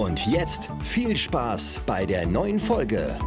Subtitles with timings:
[0.00, 3.18] Und jetzt viel Spaß bei der neuen Folge.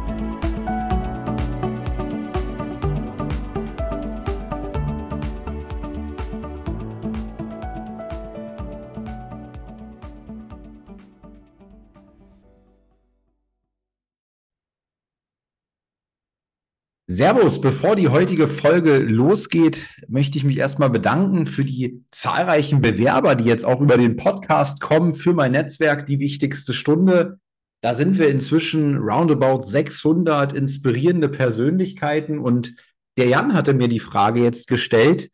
[17.14, 23.36] Servus, bevor die heutige Folge losgeht, möchte ich mich erstmal bedanken für die zahlreichen Bewerber,
[23.36, 27.38] die jetzt auch über den Podcast kommen für mein Netzwerk, die wichtigste Stunde.
[27.82, 32.74] Da sind wir inzwischen roundabout 600 inspirierende Persönlichkeiten und
[33.16, 35.30] der Jan hatte mir die Frage jetzt gestellt.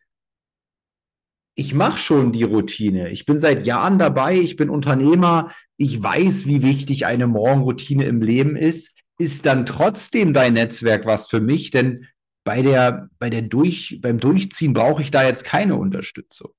[1.54, 3.08] Ich mache schon die Routine.
[3.08, 4.36] Ich bin seit Jahren dabei.
[4.36, 5.50] Ich bin Unternehmer.
[5.78, 11.28] Ich weiß, wie wichtig eine Morgenroutine im Leben ist ist dann trotzdem dein Netzwerk was
[11.28, 12.06] für mich, denn
[12.42, 16.50] bei der, bei der Durch, beim Durchziehen brauche ich da jetzt keine Unterstützung.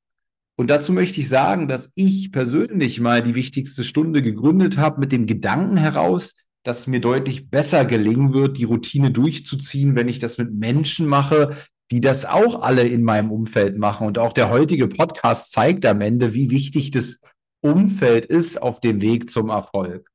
[0.56, 5.12] Und dazu möchte ich sagen, dass ich persönlich mal die wichtigste Stunde gegründet habe mit
[5.12, 10.38] dem Gedanken heraus, dass mir deutlich besser gelingen wird, die Routine durchzuziehen, wenn ich das
[10.38, 11.56] mit Menschen mache,
[11.90, 14.06] die das auch alle in meinem Umfeld machen.
[14.06, 17.20] Und auch der heutige Podcast zeigt am Ende, wie wichtig das
[17.62, 20.12] Umfeld ist auf dem Weg zum Erfolg.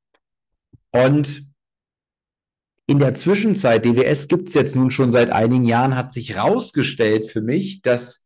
[0.91, 1.46] Und
[2.87, 7.29] in der Zwischenzeit, DWS gibt es jetzt nun schon seit einigen Jahren, hat sich herausgestellt
[7.29, 8.23] für mich, dass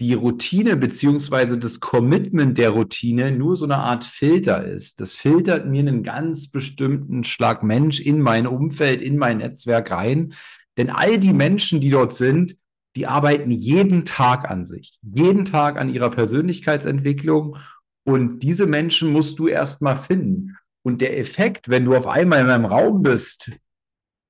[0.00, 5.00] die Routine beziehungsweise das Commitment der Routine nur so eine Art Filter ist.
[5.00, 10.32] Das filtert mir einen ganz bestimmten Schlag Mensch in mein Umfeld, in mein Netzwerk rein.
[10.76, 12.56] Denn all die Menschen, die dort sind,
[12.96, 17.56] die arbeiten jeden Tag an sich, jeden Tag an ihrer Persönlichkeitsentwicklung.
[18.04, 20.56] Und diese Menschen musst du erst mal finden.
[20.82, 23.50] Und der Effekt, wenn du auf einmal in einem Raum bist,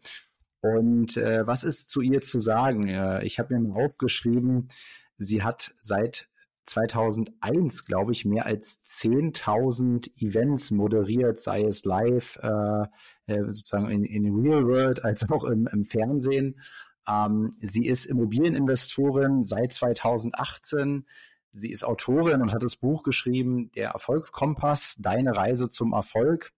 [0.61, 2.87] Und äh, was ist zu ihr zu sagen?
[2.87, 4.69] Äh, ich habe mir mal aufgeschrieben,
[5.17, 6.29] sie hat seit
[6.65, 12.85] 2001, glaube ich, mehr als 10.000 Events moderiert, sei es live, äh,
[13.27, 16.59] äh, sozusagen in, in Real World, als auch im, im Fernsehen.
[17.07, 21.05] Ähm, sie ist Immobilieninvestorin seit 2018.
[21.51, 26.51] Sie ist Autorin und hat das Buch geschrieben, Der Erfolgskompass, Deine Reise zum Erfolg.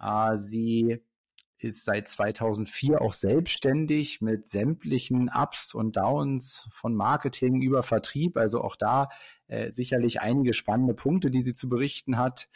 [0.00, 1.00] Äh, sie
[1.58, 8.36] ist seit 2004 auch selbstständig mit sämtlichen Ups und Downs von Marketing über Vertrieb.
[8.36, 9.08] Also auch da
[9.48, 12.48] äh, sicherlich einige spannende Punkte, die sie zu berichten hat.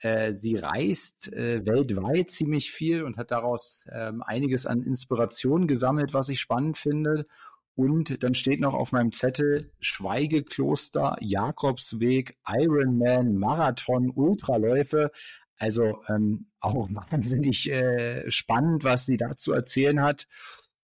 [0.00, 6.14] Äh, sie reist äh, weltweit ziemlich viel und hat daraus ähm, einiges an Inspiration gesammelt,
[6.14, 7.26] was ich spannend finde.
[7.74, 15.10] Und dann steht noch auf meinem Zettel Schweigekloster, Jakobsweg, Ironman, Marathon, Ultraläufe.
[15.58, 20.26] Also ähm, auch wahnsinnig äh, spannend, was sie dazu erzählen hat.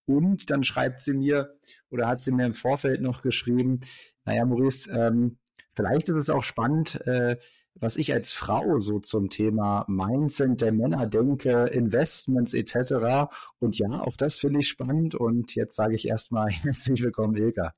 [0.05, 1.56] Und dann schreibt sie mir
[1.91, 3.81] oder hat sie mir im Vorfeld noch geschrieben,
[4.25, 5.38] naja, Maurice, ähm,
[5.70, 7.37] vielleicht ist es auch spannend, äh,
[7.81, 13.31] was ich als Frau so zum Thema Mindset der Männer denke, Investments etc.
[13.58, 15.14] Und ja, auch das finde ich spannend.
[15.14, 17.75] Und jetzt sage ich erstmal herzlich willkommen, Ilka.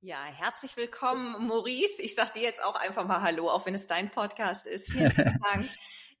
[0.00, 2.02] Ja, herzlich willkommen, Maurice.
[2.02, 4.90] Ich sage dir jetzt auch einfach mal Hallo, auch wenn es dein Podcast ist.
[4.90, 5.66] Vielen, vielen Dank.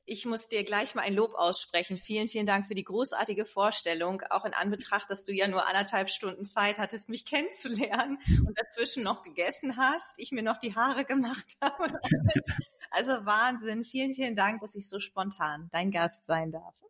[0.04, 1.96] Ich muss dir gleich mal ein Lob aussprechen.
[1.96, 6.10] Vielen, vielen Dank für die großartige Vorstellung, auch in Anbetracht, dass du ja nur anderthalb
[6.10, 11.04] Stunden Zeit hattest, mich kennenzulernen und dazwischen noch gegessen hast, ich mir noch die Haare
[11.04, 12.00] gemacht habe.
[12.90, 13.84] Also Wahnsinn.
[13.84, 16.82] Vielen, vielen Dank, dass ich so spontan dein Gast sein darf.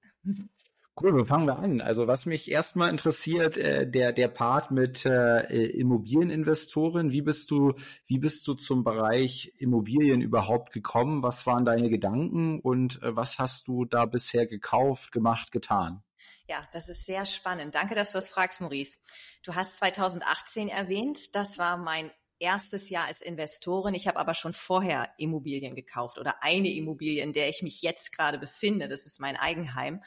[1.01, 1.81] Cool, wo fangen wir an?
[1.81, 7.13] Also was mich erstmal interessiert, äh, der der Part mit äh, Immobilieninvestoren.
[7.13, 7.73] Wie bist du
[8.07, 11.23] wie bist du zum Bereich Immobilien überhaupt gekommen?
[11.23, 16.03] Was waren deine Gedanken und äh, was hast du da bisher gekauft, gemacht, getan?
[16.47, 17.75] Ja, das ist sehr spannend.
[17.75, 18.99] Danke, dass du das fragst, Maurice.
[19.43, 21.35] Du hast 2018 erwähnt.
[21.35, 22.11] Das war mein
[22.43, 23.95] erstes Jahr als Investorin.
[23.95, 28.15] Ich habe aber schon vorher Immobilien gekauft oder eine Immobilie, in der ich mich jetzt
[28.15, 28.89] gerade befinde.
[28.89, 30.03] Das ist mein Eigenheim.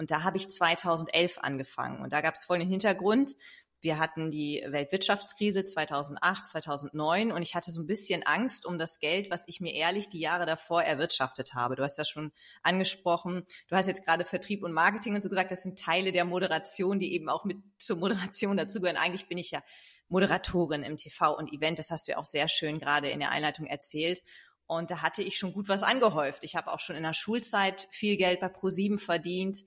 [0.00, 2.00] Und da habe ich 2011 angefangen.
[2.00, 3.36] Und da gab es folgenden Hintergrund.
[3.82, 8.98] Wir hatten die Weltwirtschaftskrise 2008, 2009 und ich hatte so ein bisschen Angst um das
[8.98, 11.76] Geld, was ich mir ehrlich die Jahre davor erwirtschaftet habe.
[11.76, 12.32] Du hast ja schon
[12.62, 16.24] angesprochen, du hast jetzt gerade Vertrieb und Marketing und so gesagt, das sind Teile der
[16.24, 18.96] Moderation, die eben auch mit zur Moderation dazugehören.
[18.96, 19.62] Eigentlich bin ich ja
[20.08, 23.32] Moderatorin im TV und Event, das hast du ja auch sehr schön gerade in der
[23.32, 24.22] Einleitung erzählt.
[24.66, 26.42] Und da hatte ich schon gut was angehäuft.
[26.42, 29.64] Ich habe auch schon in der Schulzeit viel Geld bei ProSieben verdient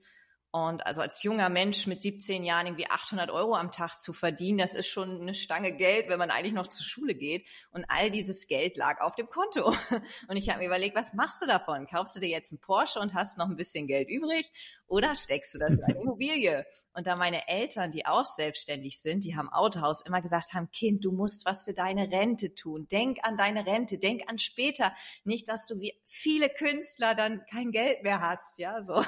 [0.54, 4.58] und also als junger Mensch mit 17 Jahren irgendwie 800 Euro am Tag zu verdienen,
[4.58, 7.44] das ist schon eine Stange Geld, wenn man eigentlich noch zur Schule geht.
[7.72, 9.74] Und all dieses Geld lag auf dem Konto.
[10.28, 11.88] Und ich habe mir überlegt, was machst du davon?
[11.88, 14.52] Kaufst du dir jetzt einen Porsche und hast noch ein bisschen Geld übrig
[14.94, 16.64] oder steckst du das in eine Immobilie?
[16.92, 21.04] Und da meine Eltern, die auch selbstständig sind, die haben Autohaus immer gesagt haben, Kind,
[21.04, 22.86] du musst was für deine Rente tun.
[22.86, 24.94] Denk an deine Rente, denk an später.
[25.24, 28.60] Nicht, dass du wie viele Künstler dann kein Geld mehr hast.
[28.60, 29.04] Ja, so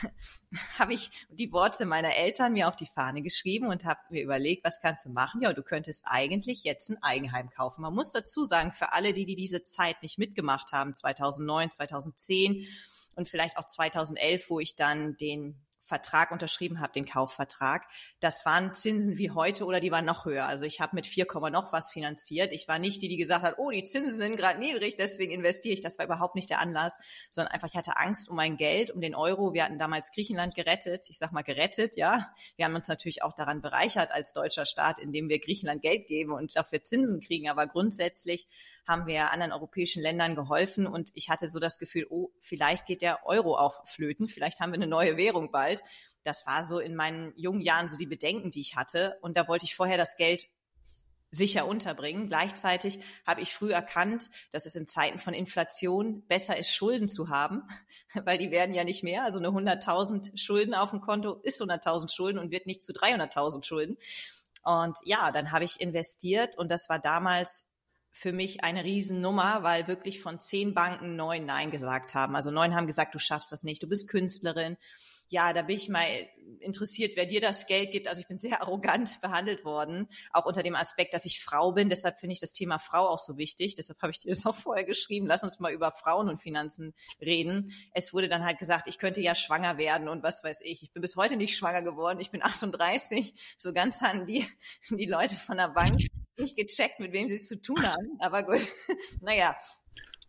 [0.78, 4.62] habe ich die Worte meiner Eltern mir auf die Fahne geschrieben und habe mir überlegt,
[4.62, 5.40] was kannst du machen?
[5.40, 7.80] Ja, du könntest eigentlich jetzt ein Eigenheim kaufen.
[7.80, 12.66] Man muss dazu sagen, für alle, die, die diese Zeit nicht mitgemacht haben, 2009, 2010,
[13.16, 17.86] und vielleicht auch 2011, wo ich dann den Vertrag unterschrieben habe, den Kaufvertrag,
[18.20, 20.46] das waren Zinsen wie heute oder die waren noch höher.
[20.46, 22.52] Also ich habe mit 4, noch was finanziert.
[22.52, 25.74] Ich war nicht die, die gesagt hat, oh, die Zinsen sind gerade niedrig, deswegen investiere
[25.74, 25.82] ich.
[25.82, 29.00] Das war überhaupt nicht der Anlass, sondern einfach, ich hatte Angst um mein Geld, um
[29.00, 29.52] den Euro.
[29.52, 31.06] Wir hatten damals Griechenland gerettet.
[31.10, 32.32] Ich sag mal gerettet, ja.
[32.56, 36.32] Wir haben uns natürlich auch daran bereichert als deutscher Staat, indem wir Griechenland Geld geben
[36.32, 37.50] und dafür Zinsen kriegen.
[37.50, 38.48] Aber grundsätzlich
[38.86, 43.02] haben wir anderen europäischen Ländern geholfen und ich hatte so das Gefühl, oh, vielleicht geht
[43.02, 44.28] der Euro auch flöten.
[44.28, 45.82] Vielleicht haben wir eine neue Währung bald.
[46.22, 49.18] Das war so in meinen jungen Jahren so die Bedenken, die ich hatte.
[49.20, 50.46] Und da wollte ich vorher das Geld
[51.34, 52.28] sicher unterbringen.
[52.28, 57.28] Gleichzeitig habe ich früh erkannt, dass es in Zeiten von Inflation besser ist, Schulden zu
[57.28, 57.62] haben,
[58.24, 59.24] weil die werden ja nicht mehr.
[59.24, 63.64] Also eine 100.000 Schulden auf dem Konto ist 100.000 Schulden und wird nicht zu 300.000
[63.64, 63.96] Schulden.
[64.62, 67.66] Und ja, dann habe ich investiert und das war damals
[68.14, 72.36] für mich eine Riesennummer, weil wirklich von zehn Banken neun Nein gesagt haben.
[72.36, 74.78] Also neun haben gesagt, du schaffst das nicht, du bist Künstlerin
[75.34, 76.06] ja, da bin ich mal
[76.60, 78.08] interessiert, wer dir das Geld gibt.
[78.08, 81.88] Also ich bin sehr arrogant behandelt worden, auch unter dem Aspekt, dass ich Frau bin.
[81.88, 83.74] Deshalb finde ich das Thema Frau auch so wichtig.
[83.74, 85.26] Deshalb habe ich dir das auch vorher geschrieben.
[85.26, 87.72] Lass uns mal über Frauen und Finanzen reden.
[87.92, 90.82] Es wurde dann halt gesagt, ich könnte ja schwanger werden und was weiß ich.
[90.82, 92.20] Ich bin bis heute nicht schwanger geworden.
[92.20, 93.34] Ich bin 38.
[93.58, 94.46] So ganz haben die,
[94.90, 95.96] die Leute von der Bank
[96.38, 98.16] nicht gecheckt, mit wem sie es zu tun haben.
[98.20, 98.60] Aber gut,
[99.20, 99.56] naja,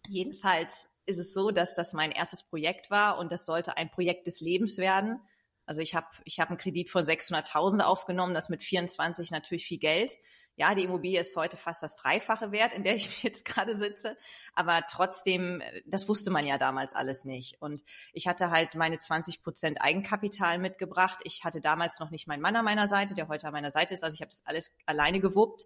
[0.07, 4.27] jedenfalls ist es so, dass das mein erstes Projekt war und das sollte ein Projekt
[4.27, 5.19] des Lebens werden.
[5.65, 9.79] Also ich habe ich hab einen Kredit von 600.000 aufgenommen, das mit 24 natürlich viel
[9.79, 10.15] Geld.
[10.57, 14.15] Ja, die Immobilie ist heute fast das Dreifache wert, in der ich jetzt gerade sitze.
[14.53, 17.61] Aber trotzdem, das wusste man ja damals alles nicht.
[17.61, 17.83] Und
[18.13, 21.19] ich hatte halt meine 20 Prozent Eigenkapital mitgebracht.
[21.23, 23.93] Ich hatte damals noch nicht meinen Mann an meiner Seite, der heute an meiner Seite
[23.93, 24.03] ist.
[24.03, 25.65] Also ich habe das alles alleine gewuppt.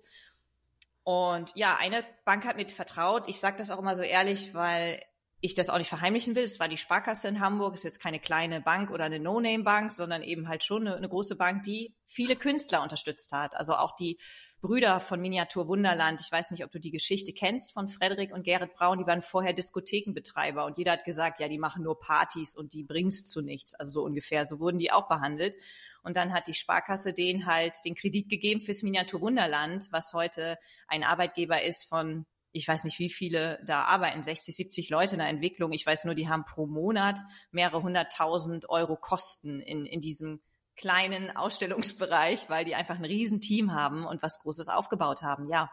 [1.03, 3.27] Und ja, eine Bank hat mir vertraut.
[3.27, 5.01] Ich sage das auch immer so ehrlich, weil
[5.41, 6.43] ich das auch nicht verheimlichen will.
[6.43, 10.21] Es war die Sparkasse in Hamburg, ist jetzt keine kleine Bank oder eine No-Name-Bank, sondern
[10.21, 13.55] eben halt schon eine, eine, große Bank, die viele Künstler unterstützt hat.
[13.55, 14.17] Also auch die
[14.59, 16.19] Brüder von Miniatur Wunderland.
[16.19, 18.97] Ich weiß nicht, ob du die Geschichte kennst von Frederik und Gerrit Braun.
[18.97, 22.83] Die waren vorher Diskothekenbetreiber und jeder hat gesagt, ja, die machen nur Partys und die
[22.83, 23.75] bringt's zu nichts.
[23.75, 24.45] Also so ungefähr.
[24.45, 25.55] So wurden die auch behandelt.
[26.03, 30.57] Und dann hat die Sparkasse denen halt den Kredit gegeben fürs Miniatur Wunderland, was heute
[30.89, 35.19] ein Arbeitgeber ist von ich weiß nicht, wie viele da arbeiten, 60, 70 Leute in
[35.19, 35.71] der Entwicklung.
[35.71, 37.19] Ich weiß nur, die haben pro Monat
[37.51, 40.41] mehrere hunderttausend Euro Kosten in, in diesem
[40.75, 45.69] kleinen Ausstellungsbereich, weil die einfach ein Riesenteam haben und was Großes aufgebaut haben, ja.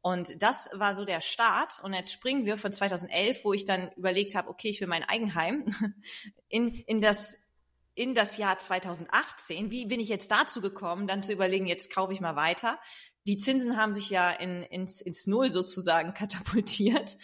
[0.00, 1.80] Und das war so der Start.
[1.82, 5.02] Und jetzt springen wir von 2011, wo ich dann überlegt habe, okay, ich will mein
[5.02, 5.66] Eigenheim,
[6.48, 7.36] in, in das
[7.96, 9.70] in das Jahr 2018.
[9.70, 12.78] Wie bin ich jetzt dazu gekommen, dann zu überlegen, jetzt kaufe ich mal weiter
[13.26, 17.16] die Zinsen haben sich ja in, ins, ins Null sozusagen katapultiert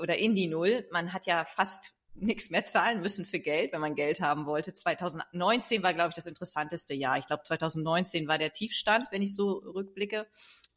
[0.00, 0.86] oder in die Null.
[0.90, 4.74] Man hat ja fast nichts mehr zahlen müssen für Geld, wenn man Geld haben wollte.
[4.74, 7.18] 2019 war, glaube ich, das interessanteste Jahr.
[7.18, 10.26] Ich glaube, 2019 war der Tiefstand, wenn ich so rückblicke.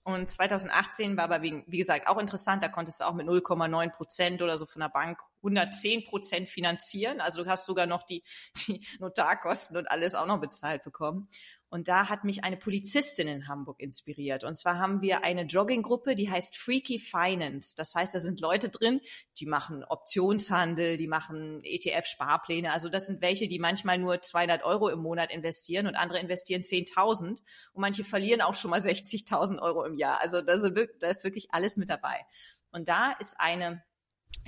[0.04, 2.62] Und 2018 war aber, wie, wie gesagt, auch interessant.
[2.62, 7.22] Da konntest du auch mit 0,9 Prozent oder so von der Bank 110 Prozent finanzieren.
[7.22, 8.24] Also du hast sogar noch die,
[8.68, 11.30] die Notarkosten und alles auch noch bezahlt bekommen.
[11.74, 14.44] Und da hat mich eine Polizistin in Hamburg inspiriert.
[14.44, 17.74] Und zwar haben wir eine Jogginggruppe, die heißt Freaky Finance.
[17.75, 19.01] Das heißt, da sind Leute drin,
[19.39, 22.72] die machen Optionshandel, die machen ETF-Sparpläne.
[22.72, 26.62] Also das sind welche, die manchmal nur 200 Euro im Monat investieren und andere investieren
[26.62, 27.30] 10.000.
[27.30, 27.42] Und
[27.74, 30.22] manche verlieren auch schon mal 60.000 Euro im Jahr.
[30.22, 32.24] Also da ist wirklich alles mit dabei.
[32.72, 33.84] Und da ist eine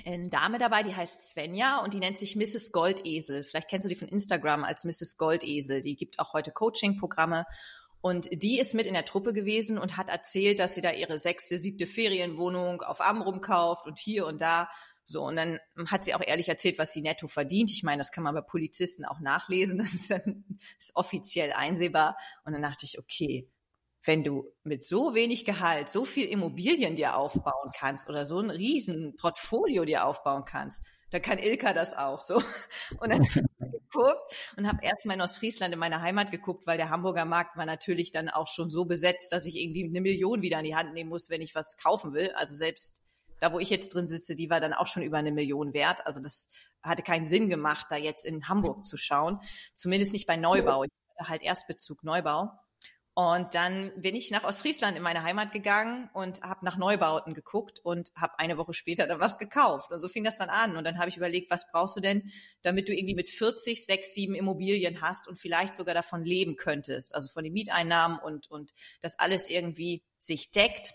[0.04, 2.72] eine Dame dabei, die heißt Svenja und die nennt sich Mrs.
[2.72, 3.42] Goldesel.
[3.42, 5.16] Vielleicht kennst du die von Instagram als Mrs.
[5.16, 5.82] Goldesel.
[5.82, 7.44] Die gibt auch heute Coaching-Programme.
[8.00, 11.18] Und die ist mit in der Truppe gewesen und hat erzählt, dass sie da ihre
[11.18, 14.68] sechste, siebte Ferienwohnung auf Amrum kauft und hier und da.
[15.02, 17.70] So, und dann hat sie auch ehrlich erzählt, was sie netto verdient.
[17.72, 19.78] Ich meine, das kann man bei Polizisten auch nachlesen.
[19.78, 20.44] Das ist dann
[20.78, 22.16] ist offiziell einsehbar.
[22.44, 23.50] Und dann dachte ich, okay,
[24.06, 28.50] wenn du mit so wenig Gehalt so viel Immobilien dir aufbauen kannst oder so ein
[28.50, 32.36] riesen Portfolio dir aufbauen kannst, dann kann Ilka das auch so.
[33.00, 36.76] Und dann habe ich geguckt und habe erstmal in Ostfriesland in meiner Heimat geguckt, weil
[36.76, 40.42] der Hamburger Markt war natürlich dann auch schon so besetzt, dass ich irgendwie eine Million
[40.42, 42.30] wieder in die Hand nehmen muss, wenn ich was kaufen will.
[42.32, 43.00] Also selbst
[43.40, 46.06] da, wo ich jetzt drin sitze, die war dann auch schon über eine Million wert.
[46.06, 46.48] Also das
[46.82, 49.40] hatte keinen Sinn gemacht, da jetzt in Hamburg zu schauen.
[49.74, 50.84] Zumindest nicht bei Neubau.
[50.84, 52.50] Ich hatte halt Erstbezug Neubau.
[53.18, 57.78] Und dann bin ich nach Ostfriesland in meine Heimat gegangen und habe nach Neubauten geguckt
[57.82, 59.90] und habe eine Woche später dann was gekauft.
[59.90, 60.76] Und so fing das dann an.
[60.76, 62.30] Und dann habe ich überlegt, was brauchst du denn,
[62.60, 67.14] damit du irgendwie mit 40, 6, 7 Immobilien hast und vielleicht sogar davon leben könntest.
[67.14, 70.92] Also von den Mieteinnahmen und, und das alles irgendwie sich deckt.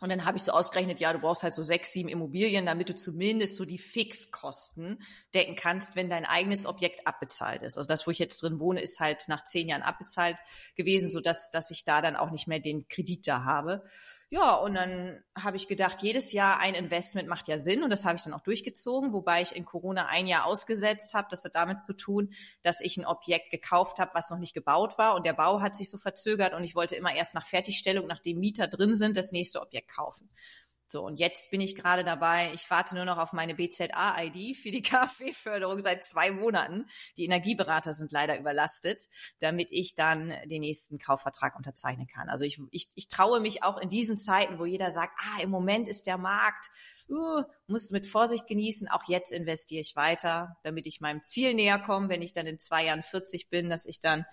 [0.00, 2.88] Und dann habe ich so ausgerechnet, ja, du brauchst halt so sechs, sieben Immobilien, damit
[2.88, 4.98] du zumindest so die Fixkosten
[5.34, 7.76] decken kannst, wenn dein eigenes Objekt abbezahlt ist.
[7.76, 10.38] Also das, wo ich jetzt drin wohne, ist halt nach zehn Jahren abbezahlt
[10.74, 13.84] gewesen, so dass, dass ich da dann auch nicht mehr den Kredit da habe.
[14.32, 18.04] Ja, und dann habe ich gedacht, jedes Jahr ein Investment macht ja Sinn und das
[18.04, 21.26] habe ich dann auch durchgezogen, wobei ich in Corona ein Jahr ausgesetzt habe.
[21.32, 22.32] Das hat damit zu tun,
[22.62, 25.74] dass ich ein Objekt gekauft habe, was noch nicht gebaut war und der Bau hat
[25.74, 29.32] sich so verzögert und ich wollte immer erst nach Fertigstellung, nachdem Mieter drin sind, das
[29.32, 30.30] nächste Objekt kaufen.
[30.90, 34.72] So, und jetzt bin ich gerade dabei, ich warte nur noch auf meine BZA-ID für
[34.72, 36.86] die KfW-Förderung seit zwei Monaten.
[37.16, 39.02] Die Energieberater sind leider überlastet,
[39.38, 42.28] damit ich dann den nächsten Kaufvertrag unterzeichnen kann.
[42.28, 45.50] Also ich, ich, ich traue mich auch in diesen Zeiten, wo jeder sagt, ah, im
[45.50, 46.66] Moment ist der Markt,
[47.08, 48.88] uh, muss mit Vorsicht genießen.
[48.88, 52.58] Auch jetzt investiere ich weiter, damit ich meinem Ziel näher komme, wenn ich dann in
[52.58, 54.26] zwei Jahren 40 bin, dass ich dann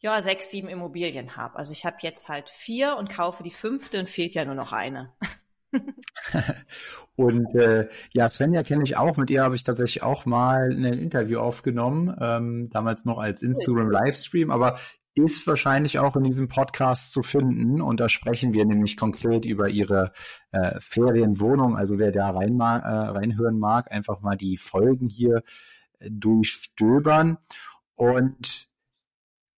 [0.00, 1.54] ja, sechs, sieben Immobilien habe.
[1.56, 4.72] Also ich habe jetzt halt vier und kaufe die fünfte und fehlt ja nur noch
[4.72, 5.14] eine.
[7.16, 9.16] und äh, ja, Svenja kenne ich auch.
[9.16, 13.90] Mit ihr habe ich tatsächlich auch mal ein Interview aufgenommen, ähm, damals noch als Instagram
[13.90, 14.78] Livestream, aber
[15.14, 17.80] ist wahrscheinlich auch in diesem Podcast zu finden.
[17.82, 20.12] Und da sprechen wir nämlich konkret über ihre
[20.52, 21.76] äh, Ferienwohnung.
[21.76, 25.42] Also wer da rein äh, reinhören mag, einfach mal die Folgen hier
[25.98, 27.38] äh, durchstöbern.
[27.94, 28.71] Und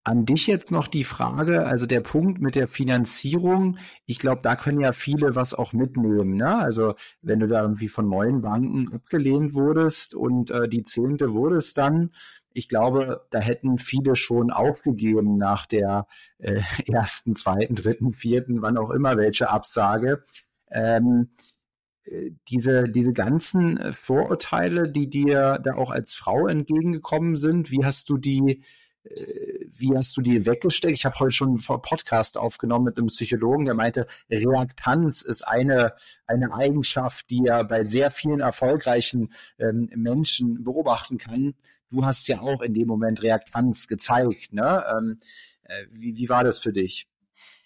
[0.04, 4.56] an dich jetzt noch die Frage, also der Punkt mit der Finanzierung, ich glaube, da
[4.56, 6.36] können ja viele was auch mitnehmen.
[6.36, 6.58] Ne?
[6.58, 11.56] Also wenn du da irgendwie von neuen Banken abgelehnt wurdest und äh, die zehnte wurde
[11.56, 12.12] es dann,
[12.54, 16.08] ich glaube, da hätten viele schon aufgegeben nach der
[16.38, 20.24] äh, ersten, zweiten, dritten, vierten, wann auch immer welche Absage.
[20.70, 21.30] Ähm,
[22.04, 27.86] äh, diese, diese ganzen äh, Vorurteile, die dir da auch als Frau entgegengekommen sind, wie
[27.86, 28.64] hast du die
[29.06, 30.96] wie hast du die weggesteckt?
[30.96, 35.94] Ich habe heute schon einen Podcast aufgenommen mit einem Psychologen, der meinte, Reaktanz ist eine,
[36.26, 41.54] eine Eigenschaft, die er bei sehr vielen erfolgreichen ähm, Menschen beobachten kann.
[41.90, 44.54] Du hast ja auch in dem Moment Reaktanz gezeigt.
[44.54, 44.86] Ne?
[44.90, 45.20] Ähm,
[45.64, 47.08] äh, wie, wie war das für dich?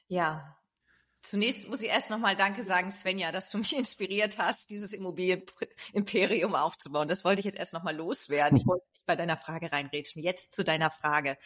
[0.07, 0.57] Ja,
[1.23, 6.55] Zunächst muss ich erst nochmal Danke sagen, Svenja, dass du mich inspiriert hast, dieses Immobilienimperium
[6.55, 7.09] aufzubauen.
[7.09, 8.57] Das wollte ich jetzt erst nochmal loswerden.
[8.57, 10.21] Ich wollte bei deiner Frage reinrätschen.
[10.21, 11.37] Jetzt zu deiner Frage.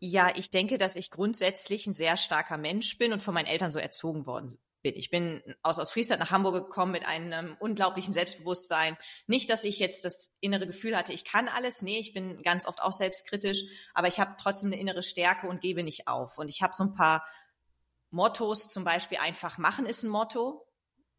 [0.00, 3.70] Ja, ich denke, dass ich grundsätzlich ein sehr starker Mensch bin und von meinen Eltern
[3.70, 4.94] so erzogen worden bin.
[4.96, 8.96] Ich bin aus, aus Friesland nach Hamburg gekommen mit einem unglaublichen Selbstbewusstsein.
[9.26, 11.82] Nicht, dass ich jetzt das innere Gefühl hatte, ich kann alles.
[11.82, 15.60] Nee, ich bin ganz oft auch selbstkritisch, aber ich habe trotzdem eine innere Stärke und
[15.60, 16.38] gebe nicht auf.
[16.38, 17.26] Und ich habe so ein paar
[18.10, 20.64] Mottos zum Beispiel einfach machen ist ein Motto.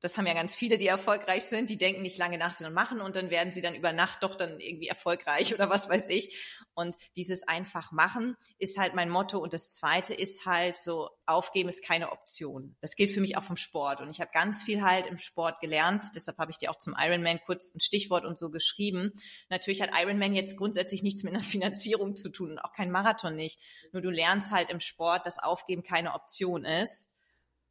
[0.05, 1.67] Das haben ja ganz viele, die erfolgreich sind.
[1.67, 4.35] Die denken nicht lange nach, sondern machen und dann werden sie dann über Nacht doch
[4.35, 6.62] dann irgendwie erfolgreich oder was weiß ich.
[6.75, 9.39] Und dieses einfach machen ist halt mein Motto.
[9.39, 12.75] Und das zweite ist halt so, aufgeben ist keine Option.
[12.81, 14.00] Das gilt für mich auch vom Sport.
[14.00, 16.05] Und ich habe ganz viel halt im Sport gelernt.
[16.13, 19.12] Deshalb habe ich dir auch zum Ironman kurz ein Stichwort und so geschrieben.
[19.50, 23.35] Natürlich hat Ironman jetzt grundsätzlich nichts mit einer Finanzierung zu tun und auch kein Marathon
[23.35, 23.59] nicht.
[23.91, 27.14] Nur du lernst halt im Sport, dass Aufgeben keine Option ist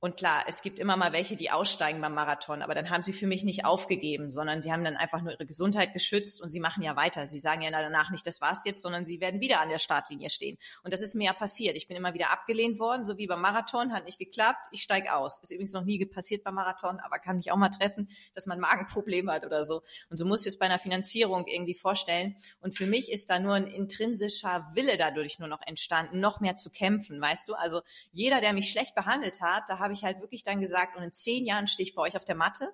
[0.04, 3.14] Und klar, es gibt immer mal welche, die aussteigen beim Marathon, aber dann haben sie
[3.14, 6.60] für mich nicht aufgegeben, sondern sie haben dann einfach nur ihre Gesundheit geschützt und sie
[6.60, 7.26] machen ja weiter.
[7.26, 10.28] Sie sagen ja danach nicht, das war's jetzt, sondern sie werden wieder an der Startlinie
[10.28, 10.58] stehen.
[10.82, 11.74] Und das ist mir ja passiert.
[11.74, 15.14] Ich bin immer wieder abgelehnt worden, so wie beim Marathon, hat nicht geklappt, ich steige
[15.14, 15.40] aus.
[15.40, 18.60] Ist übrigens noch nie passiert beim Marathon, aber kann mich auch mal treffen, dass man
[18.60, 19.84] Magenprobleme hat oder so.
[20.10, 22.36] Und so muss ich es bei einer Finanzierung irgendwie vorstellen.
[22.60, 26.56] Und für mich ist da nur ein intrinsischer Wille dadurch nur noch entstanden, noch mehr
[26.56, 27.54] zu kämpfen, weißt du?
[27.54, 27.80] Also
[28.12, 31.12] jeder, der mich schlecht behandelt hat, da habe ich halt wirklich dann gesagt, und in
[31.12, 32.70] zehn Jahren stehe ich bei euch auf der Matte.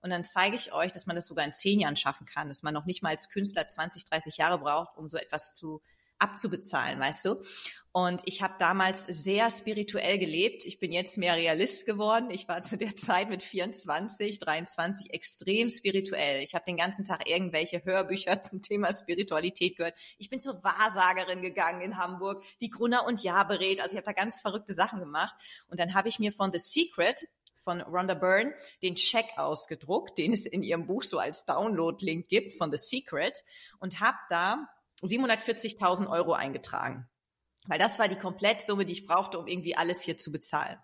[0.00, 2.64] Und dann zeige ich euch, dass man das sogar in zehn Jahren schaffen kann, dass
[2.64, 5.80] man noch nicht mal als Künstler 20, 30 Jahre braucht, um so etwas zu
[6.22, 7.42] abzubezahlen, weißt du?
[7.94, 10.64] Und ich habe damals sehr spirituell gelebt.
[10.64, 12.30] Ich bin jetzt mehr Realist geworden.
[12.30, 16.42] Ich war zu der Zeit mit 24, 23 extrem spirituell.
[16.42, 19.94] Ich habe den ganzen Tag irgendwelche Hörbücher zum Thema Spiritualität gehört.
[20.16, 23.78] Ich bin zur Wahrsagerin gegangen in Hamburg, die Grunner und Ja berät.
[23.78, 25.34] Also ich habe da ganz verrückte Sachen gemacht.
[25.68, 30.32] Und dann habe ich mir von The Secret von Rhonda Byrne den Check ausgedruckt, den
[30.32, 33.44] es in ihrem Buch so als Download-Link gibt von The Secret
[33.80, 34.66] und habe da
[35.06, 37.08] 740.000 Euro eingetragen.
[37.66, 40.78] Weil das war die Komplettsumme, die ich brauchte, um irgendwie alles hier zu bezahlen.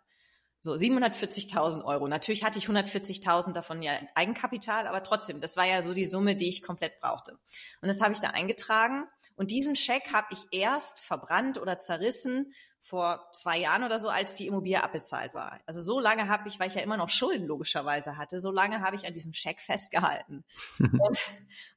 [0.61, 2.09] So, 740.000 Euro.
[2.09, 6.35] Natürlich hatte ich 140.000 davon ja Eigenkapital, aber trotzdem, das war ja so die Summe,
[6.35, 7.39] die ich komplett brauchte.
[7.81, 9.05] Und das habe ich da eingetragen.
[9.37, 14.35] Und diesen Scheck habe ich erst verbrannt oder zerrissen vor zwei Jahren oder so, als
[14.35, 15.61] die Immobilie abbezahlt war.
[15.67, 18.81] Also so lange habe ich, weil ich ja immer noch Schulden logischerweise hatte, so lange
[18.81, 20.45] habe ich an diesem Scheck festgehalten.
[20.81, 21.19] und,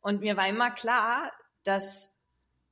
[0.01, 1.31] und mir war immer klar,
[1.63, 2.10] dass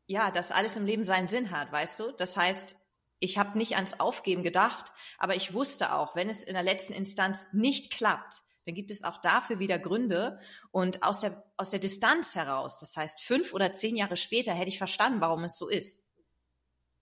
[0.10, 2.12] ja, dass alles im Leben seinen Sinn hat, weißt du?
[2.12, 2.76] Das heißt,
[3.20, 6.94] ich habe nicht ans Aufgeben gedacht, aber ich wusste auch, wenn es in der letzten
[6.94, 10.40] Instanz nicht klappt, dann gibt es auch dafür wieder Gründe.
[10.72, 14.70] Und aus der, aus der Distanz heraus, das heißt fünf oder zehn Jahre später, hätte
[14.70, 16.02] ich verstanden, warum es so ist.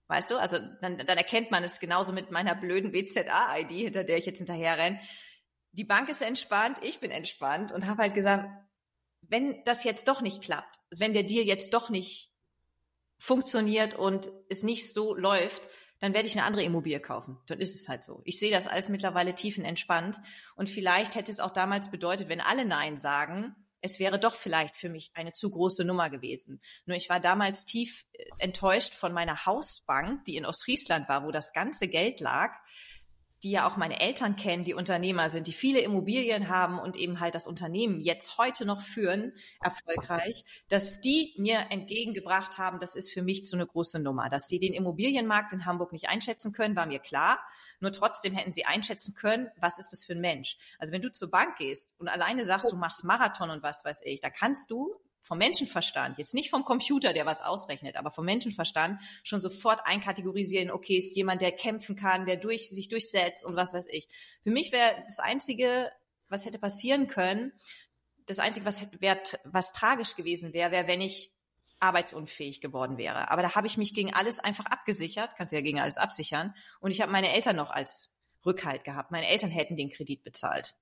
[0.08, 4.18] Weißt du, also dann, dann erkennt man es genauso mit meiner blöden BZA-ID, hinter der
[4.18, 5.00] ich jetzt hinterher renne.
[5.72, 8.50] Die Bank ist entspannt, ich bin entspannt und habe halt gesagt,
[9.22, 12.27] wenn das jetzt doch nicht klappt, wenn der Deal jetzt doch nicht
[13.18, 15.68] funktioniert und es nicht so läuft,
[16.00, 17.38] dann werde ich eine andere Immobilie kaufen.
[17.46, 18.22] Dann ist es halt so.
[18.24, 20.20] Ich sehe das alles mittlerweile tiefenentspannt.
[20.54, 24.76] Und vielleicht hätte es auch damals bedeutet, wenn alle Nein sagen, es wäre doch vielleicht
[24.76, 26.60] für mich eine zu große Nummer gewesen.
[26.86, 31.30] Nur ich war damals tief äh, enttäuscht von meiner Hausbank, die in Ostfriesland war, wo
[31.30, 32.56] das ganze Geld lag,
[33.42, 37.20] die ja auch meine Eltern kennen, die Unternehmer sind, die viele Immobilien haben und eben
[37.20, 43.12] halt das Unternehmen jetzt heute noch führen, erfolgreich, dass die mir entgegengebracht haben, das ist
[43.12, 44.28] für mich so eine große Nummer.
[44.28, 47.38] Dass die den Immobilienmarkt in Hamburg nicht einschätzen können, war mir klar.
[47.80, 50.56] Nur trotzdem hätten sie einschätzen können, was ist das für ein Mensch.
[50.78, 54.02] Also wenn du zur Bank gehst und alleine sagst, du machst Marathon und was weiß
[54.04, 54.96] ich, da kannst du
[55.28, 60.70] vom Menschenverstand, jetzt nicht vom Computer, der was ausrechnet, aber vom Menschenverstand schon sofort einkategorisieren,
[60.70, 64.08] okay, ist jemand, der kämpfen kann, der durch, sich durchsetzt und was weiß ich.
[64.42, 65.92] Für mich wäre das Einzige,
[66.30, 67.52] was hätte passieren können,
[68.24, 71.34] das Einzige, was, wär, was tragisch gewesen wäre, wäre, wenn ich
[71.80, 73.30] arbeitsunfähig geworden wäre.
[73.30, 76.54] Aber da habe ich mich gegen alles einfach abgesichert, kannst du ja gegen alles absichern.
[76.80, 78.14] Und ich habe meine Eltern noch als
[78.46, 79.10] Rückhalt gehabt.
[79.10, 80.74] Meine Eltern hätten den Kredit bezahlt.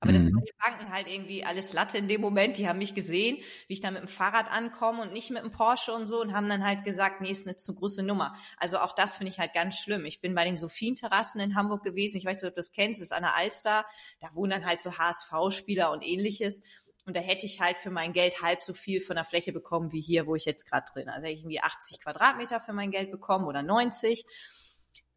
[0.00, 0.34] Aber das mhm.
[0.34, 2.58] war den Banken halt irgendwie alles Latte in dem Moment.
[2.58, 5.50] Die haben mich gesehen, wie ich da mit dem Fahrrad ankomme und nicht mit dem
[5.50, 8.34] Porsche und so und haben dann halt gesagt, nee, ist eine zu große Nummer.
[8.58, 10.04] Also auch das finde ich halt ganz schlimm.
[10.04, 12.18] Ich bin bei den Sophienterrassen in Hamburg gewesen.
[12.18, 13.00] Ich weiß nicht, ob du das kennst.
[13.00, 13.86] Das ist an der Alster.
[14.20, 16.62] Da wohnen dann halt so HSV-Spieler und ähnliches.
[17.06, 19.92] Und da hätte ich halt für mein Geld halb so viel von der Fläche bekommen
[19.92, 21.08] wie hier, wo ich jetzt gerade drin.
[21.08, 24.26] Also hätte ich irgendwie 80 Quadratmeter für mein Geld bekommen oder 90.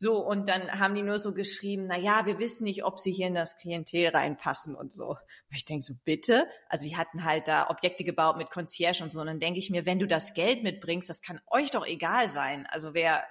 [0.01, 3.11] So, und dann haben die nur so geschrieben, na ja, wir wissen nicht, ob sie
[3.11, 5.09] hier in das Klientel reinpassen und so.
[5.09, 5.17] Und
[5.51, 6.47] ich denke so, bitte?
[6.69, 9.19] Also die hatten halt da Objekte gebaut mit Concierge und so.
[9.19, 12.29] Und dann denke ich mir, wenn du das Geld mitbringst, das kann euch doch egal
[12.29, 12.65] sein.
[12.67, 13.25] Also wer,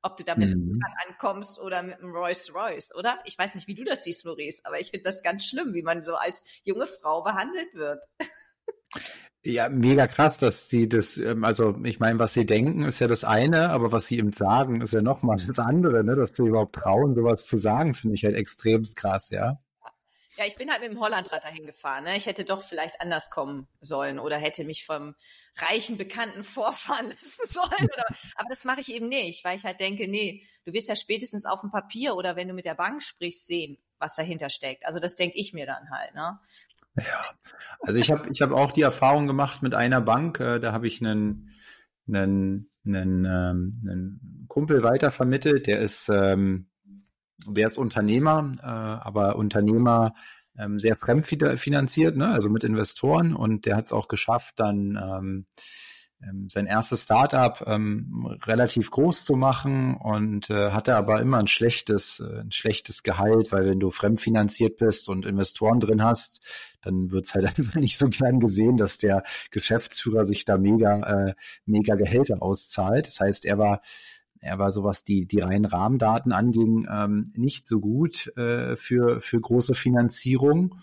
[0.00, 0.80] ob du da mit mhm.
[1.06, 3.18] ankommst oder mit einem Rolls Royce, oder?
[3.26, 5.82] Ich weiß nicht, wie du das siehst, Maurice, aber ich finde das ganz schlimm, wie
[5.82, 8.02] man so als junge Frau behandelt wird.
[9.46, 13.08] Ja, mega krass, dass sie das, ähm, also ich meine, was sie denken, ist ja
[13.08, 16.16] das eine, aber was sie ihm sagen, ist ja nochmal das andere, ne?
[16.16, 19.58] Dass sie überhaupt trauen, sowas zu sagen, finde ich halt extrem krass, ja.
[20.36, 22.04] Ja, ich bin halt mit dem Hollandrad dahin gefahren.
[22.04, 22.16] Ne?
[22.16, 25.14] Ich hätte doch vielleicht anders kommen sollen oder hätte mich vom
[25.56, 27.84] reichen Bekannten vorfahren lassen sollen.
[27.84, 28.04] Oder,
[28.34, 31.46] aber das mache ich eben nicht, weil ich halt denke, nee, du wirst ja spätestens
[31.46, 34.84] auf dem Papier oder wenn du mit der Bank sprichst, sehen, was dahinter steckt.
[34.86, 36.14] Also das denke ich mir dann halt.
[36.16, 36.40] Ne?
[36.96, 37.24] Ja,
[37.80, 40.86] also ich habe ich hab auch die Erfahrung gemacht mit einer Bank, äh, da habe
[40.86, 41.50] ich einen,
[42.06, 46.68] einen, einen, ähm, einen Kumpel weitervermittelt, der ist, ähm,
[47.48, 50.14] der ist Unternehmer, äh, aber Unternehmer
[50.56, 52.28] ähm, sehr fremdfinanziert, ne?
[52.28, 55.46] also mit Investoren und der hat es auch geschafft, dann ähm,
[56.48, 62.20] sein erstes Startup ähm, relativ groß zu machen und äh, hatte aber immer ein schlechtes,
[62.20, 66.40] äh, ein schlechtes Gehalt, weil wenn du fremdfinanziert bist und Investoren drin hast,
[66.82, 71.34] dann wird's halt einfach nicht so gern gesehen, dass der Geschäftsführer sich da mega, äh,
[71.66, 73.06] mega Gehälter auszahlt.
[73.06, 73.80] Das heißt, er war
[74.44, 79.20] er war so was die, die reinen Rahmendaten anging, ähm, nicht so gut äh, für,
[79.20, 80.76] für große Finanzierung.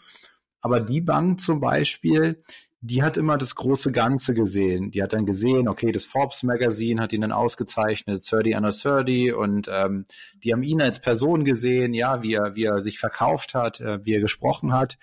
[0.62, 2.41] Aber die Bank zum Beispiel,
[2.82, 4.91] die hat immer das große Ganze gesehen.
[4.91, 9.34] Die hat dann gesehen, okay, das Forbes Magazine hat ihn dann ausgezeichnet, 30 under 30
[9.34, 10.06] und ähm,
[10.43, 14.04] die haben ihn als Person gesehen, ja, wie er, wie er sich verkauft hat, äh,
[14.04, 14.97] wie er gesprochen hat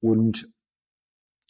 [0.00, 0.48] und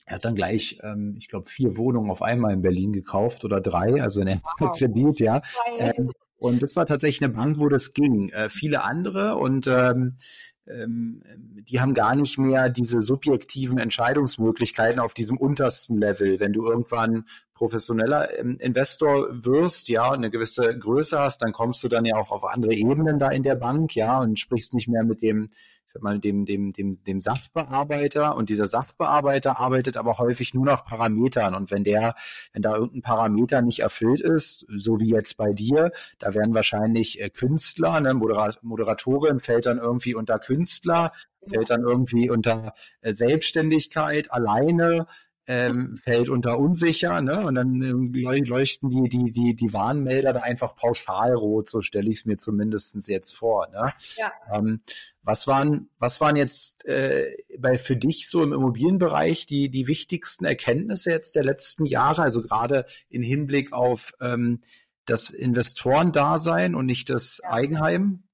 [0.06, 3.60] er hat dann gleich, ähm, ich glaube, vier Wohnungen auf einmal in Berlin gekauft oder
[3.60, 4.78] drei, also ein erster wow.
[4.78, 5.40] Kredit, ja.
[5.78, 8.28] Ähm, und das war tatsächlich eine Bank, wo das ging.
[8.28, 10.18] Äh, viele andere und ähm,
[10.66, 16.40] die haben gar nicht mehr diese subjektiven Entscheidungsmöglichkeiten auf diesem untersten Level.
[16.40, 21.88] Wenn du irgendwann professioneller ähm, Investor wirst, ja, eine gewisse Größe hast, dann kommst du
[21.88, 25.04] dann ja auch auf andere Ebenen da in der Bank, ja, und sprichst nicht mehr
[25.04, 25.50] mit dem
[25.86, 30.64] ich sag mal, dem, dem, dem, dem Sachbearbeiter und dieser Sachbearbeiter arbeitet aber häufig nur
[30.64, 31.54] nach Parametern.
[31.54, 32.14] Und wenn der,
[32.52, 37.20] wenn da irgendein Parameter nicht erfüllt ist, so wie jetzt bei dir, da werden wahrscheinlich
[37.20, 41.12] äh, Künstler, ne, Moderat Moderatorin fällt dann irgendwie unter Künstler,
[41.46, 45.06] fällt dann irgendwie unter äh, Selbstständigkeit alleine,
[45.46, 47.44] ähm, fällt unter unsicher, ne?
[47.44, 52.08] Und dann ähm, leuchten die, die, die, die Warnmelder da einfach pauschal rot, so stelle
[52.08, 53.68] ich es mir zumindestens jetzt vor.
[53.68, 53.92] Ne?
[54.16, 54.32] Ja.
[54.52, 54.80] Ähm,
[55.22, 60.44] was waren, was waren jetzt äh, bei für dich so im Immobilienbereich die, die wichtigsten
[60.44, 64.60] Erkenntnisse jetzt der letzten Jahre, also gerade in Hinblick auf ähm,
[65.04, 67.50] das Investorendasein und nicht das ja.
[67.50, 68.24] Eigenheim?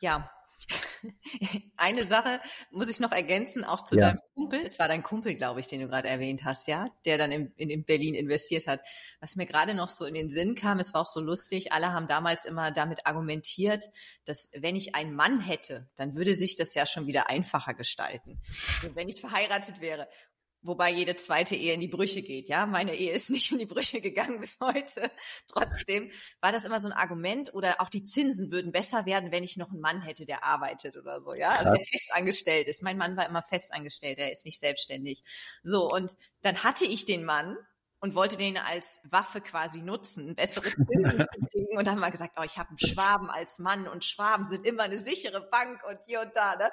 [0.00, 0.30] Ja,
[1.76, 4.08] eine Sache muss ich noch ergänzen, auch zu ja.
[4.08, 4.60] deinem Kumpel.
[4.64, 7.52] Es war dein Kumpel, glaube ich, den du gerade erwähnt hast, ja, der dann in,
[7.56, 8.80] in, in Berlin investiert hat.
[9.20, 11.92] Was mir gerade noch so in den Sinn kam, es war auch so lustig, alle
[11.92, 13.84] haben damals immer damit argumentiert,
[14.24, 18.40] dass wenn ich einen Mann hätte, dann würde sich das ja schon wieder einfacher gestalten.
[18.48, 20.08] Also wenn ich verheiratet wäre
[20.62, 22.48] wobei jede zweite Ehe in die Brüche geht.
[22.48, 25.10] Ja, meine Ehe ist nicht in die Brüche gegangen bis heute.
[25.48, 29.44] Trotzdem war das immer so ein Argument oder auch die Zinsen würden besser werden, wenn
[29.44, 31.34] ich noch einen Mann hätte, der arbeitet oder so.
[31.34, 32.82] Ja, also der festangestellt ist.
[32.82, 35.24] Mein Mann war immer festangestellt, der ist nicht selbstständig.
[35.62, 37.56] So und dann hatte ich den Mann
[38.02, 41.78] und wollte den als Waffe quasi nutzen, bessere Zinsen zu kriegen.
[41.78, 44.66] Und dann haben wir gesagt, oh, ich habe einen Schwaben als Mann und Schwaben sind
[44.66, 46.56] immer eine sichere Bank und hier und da.
[46.56, 46.70] Ne?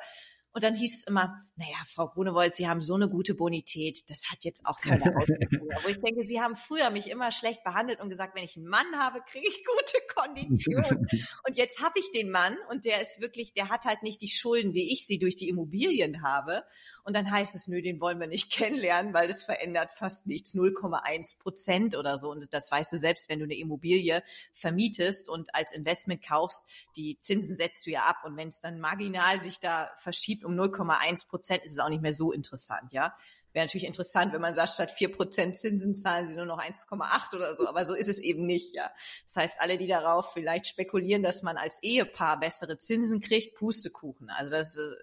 [0.51, 4.29] Und dann hieß es immer, naja, Frau Grunewold, Sie haben so eine gute Bonität, das
[4.31, 5.71] hat jetzt auch keine Auswirkungen.
[5.75, 8.67] Aber ich denke, Sie haben früher mich immer schlecht behandelt und gesagt, wenn ich einen
[8.67, 11.07] Mann habe, kriege ich gute Konditionen.
[11.47, 14.29] und jetzt habe ich den Mann und der ist wirklich, der hat halt nicht die
[14.29, 16.63] Schulden, wie ich sie durch die Immobilien habe.
[17.03, 20.55] Und dann heißt es, nö, den wollen wir nicht kennenlernen, weil das verändert fast nichts,
[20.55, 22.31] 0,1 Prozent oder so.
[22.31, 27.17] Und das weißt du selbst, wenn du eine Immobilie vermietest und als Investment kaufst, die
[27.19, 28.17] Zinsen setzt du ja ab.
[28.23, 32.01] Und wenn es dann marginal sich da verschiebt um 0,1 Prozent, ist es auch nicht
[32.01, 33.15] mehr so interessant, ja.
[33.51, 37.35] Wäre natürlich interessant, wenn man sagt, statt 4 Prozent Zinsen zahlen sie nur noch 1,8
[37.35, 38.91] oder so, aber so ist es eben nicht, ja.
[39.25, 44.29] Das heißt, alle, die darauf vielleicht spekulieren, dass man als Ehepaar bessere Zinsen kriegt, Pustekuchen.
[44.29, 44.95] Also das äh,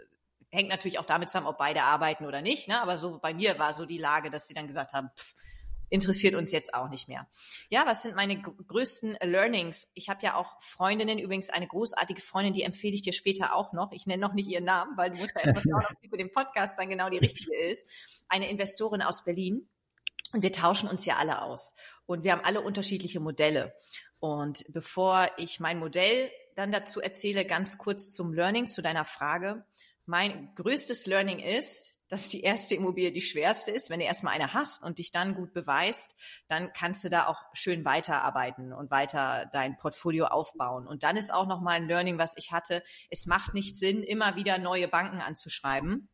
[0.51, 2.81] hängt natürlich auch damit zusammen, ob beide arbeiten oder nicht, ne?
[2.81, 5.35] aber so bei mir war so die Lage, dass sie dann gesagt haben, pff,
[5.89, 7.29] interessiert uns jetzt auch nicht mehr.
[7.69, 9.89] Ja, was sind meine größten Learnings?
[9.95, 13.73] Ich habe ja auch Freundinnen, übrigens eine großartige Freundin, die empfehle ich dir später auch
[13.73, 13.93] noch.
[13.93, 16.33] Ich nenne noch nicht ihren Namen, weil du musst ja etwas schauen, ob für den
[16.33, 17.89] Podcast dann genau die richtige ist.
[18.29, 19.69] Eine Investorin aus Berlin.
[20.33, 21.75] Und wir tauschen uns ja alle aus.
[22.05, 23.75] Und wir haben alle unterschiedliche Modelle.
[24.19, 29.65] Und bevor ich mein Modell dann dazu erzähle, ganz kurz zum Learning, zu deiner Frage.
[30.05, 33.91] Mein größtes Learning ist, dass die erste Immobilie die schwerste ist.
[33.91, 36.17] Wenn du erstmal eine hast und dich dann gut beweist,
[36.49, 40.87] dann kannst du da auch schön weiterarbeiten und weiter dein Portfolio aufbauen.
[40.87, 42.83] Und dann ist auch noch mal ein Learning, was ich hatte.
[43.11, 46.09] Es macht nicht Sinn, immer wieder neue Banken anzuschreiben.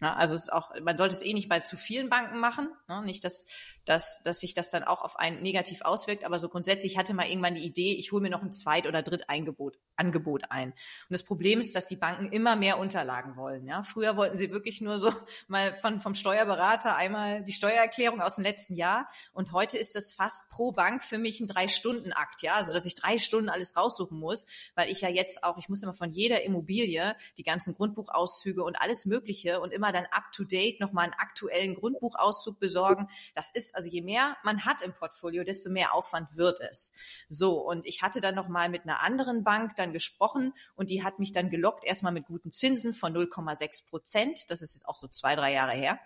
[0.00, 2.68] Ja, also es ist auch, man sollte es eh nicht bei zu vielen Banken machen.
[2.86, 3.02] Ne?
[3.02, 3.46] Nicht, dass
[3.88, 6.24] dass, dass sich das dann auch auf einen negativ auswirkt.
[6.24, 9.02] Aber so grundsätzlich hatte mal irgendwann die Idee, ich hole mir noch ein Zweit- oder
[9.02, 10.70] Dritteingebot Angebot ein.
[10.70, 10.76] Und
[11.10, 13.66] das Problem ist, dass die Banken immer mehr Unterlagen wollen.
[13.66, 15.12] Ja, früher wollten sie wirklich nur so
[15.48, 19.08] mal von, vom Steuerberater einmal die Steuererklärung aus dem letzten Jahr.
[19.32, 22.42] Und heute ist das fast pro Bank für mich ein Drei-Stunden-Akt.
[22.42, 25.68] Ja, also dass ich drei Stunden alles raussuchen muss, weil ich ja jetzt auch, ich
[25.68, 30.30] muss immer von jeder Immobilie die ganzen Grundbuchauszüge und alles Mögliche und immer dann up
[30.32, 33.08] to date nochmal einen aktuellen Grundbuchauszug besorgen.
[33.34, 36.92] Das ist also je mehr man hat im Portfolio, desto mehr Aufwand wird es.
[37.28, 41.20] So, und ich hatte dann nochmal mit einer anderen Bank dann gesprochen und die hat
[41.20, 44.50] mich dann gelockt, erstmal mit guten Zinsen von 0,6 Prozent.
[44.50, 46.00] Das ist jetzt auch so zwei, drei Jahre her.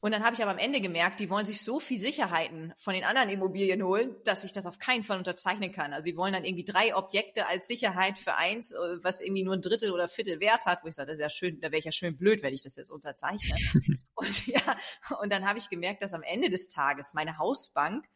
[0.00, 2.94] Und dann habe ich aber am Ende gemerkt, die wollen sich so viel Sicherheiten von
[2.94, 5.92] den anderen Immobilien holen, dass ich das auf keinen Fall unterzeichnen kann.
[5.92, 9.54] Also sie wollen dann irgendwie drei Objekte als Sicherheit für eins, äh, was irgendwie nur
[9.54, 11.78] ein Drittel oder Viertel Wert hat, wo ich sage, das ist ja schön, da wäre
[11.78, 13.54] ich ja schön blöd, wenn ich das jetzt unterzeichne.
[14.14, 14.76] und ja,
[15.20, 18.06] und dann habe ich gemerkt, dass am Ende des Tages meine Hausbank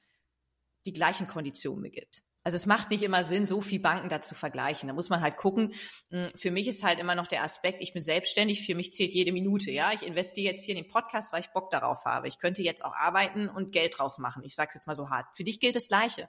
[0.87, 2.23] die gleichen Konditionen mir gibt.
[2.45, 4.87] Also es macht nicht immer Sinn, so viel Banken da zu vergleichen.
[4.89, 5.73] Da muss man halt gucken.
[6.11, 9.15] Hm, für mich ist halt immer noch der Aspekt, ich bin selbstständig, für mich zählt
[9.15, 9.71] jede Minute.
[9.71, 12.29] Ja, ich investiere jetzt hier in den Podcast, weil ich Bock darauf habe.
[12.29, 14.45] Ich könnte jetzt auch arbeiten und Geld draus machen.
[14.45, 15.27] Ich sage es jetzt mal so hart.
[15.35, 16.29] Für dich gilt das Gleiche.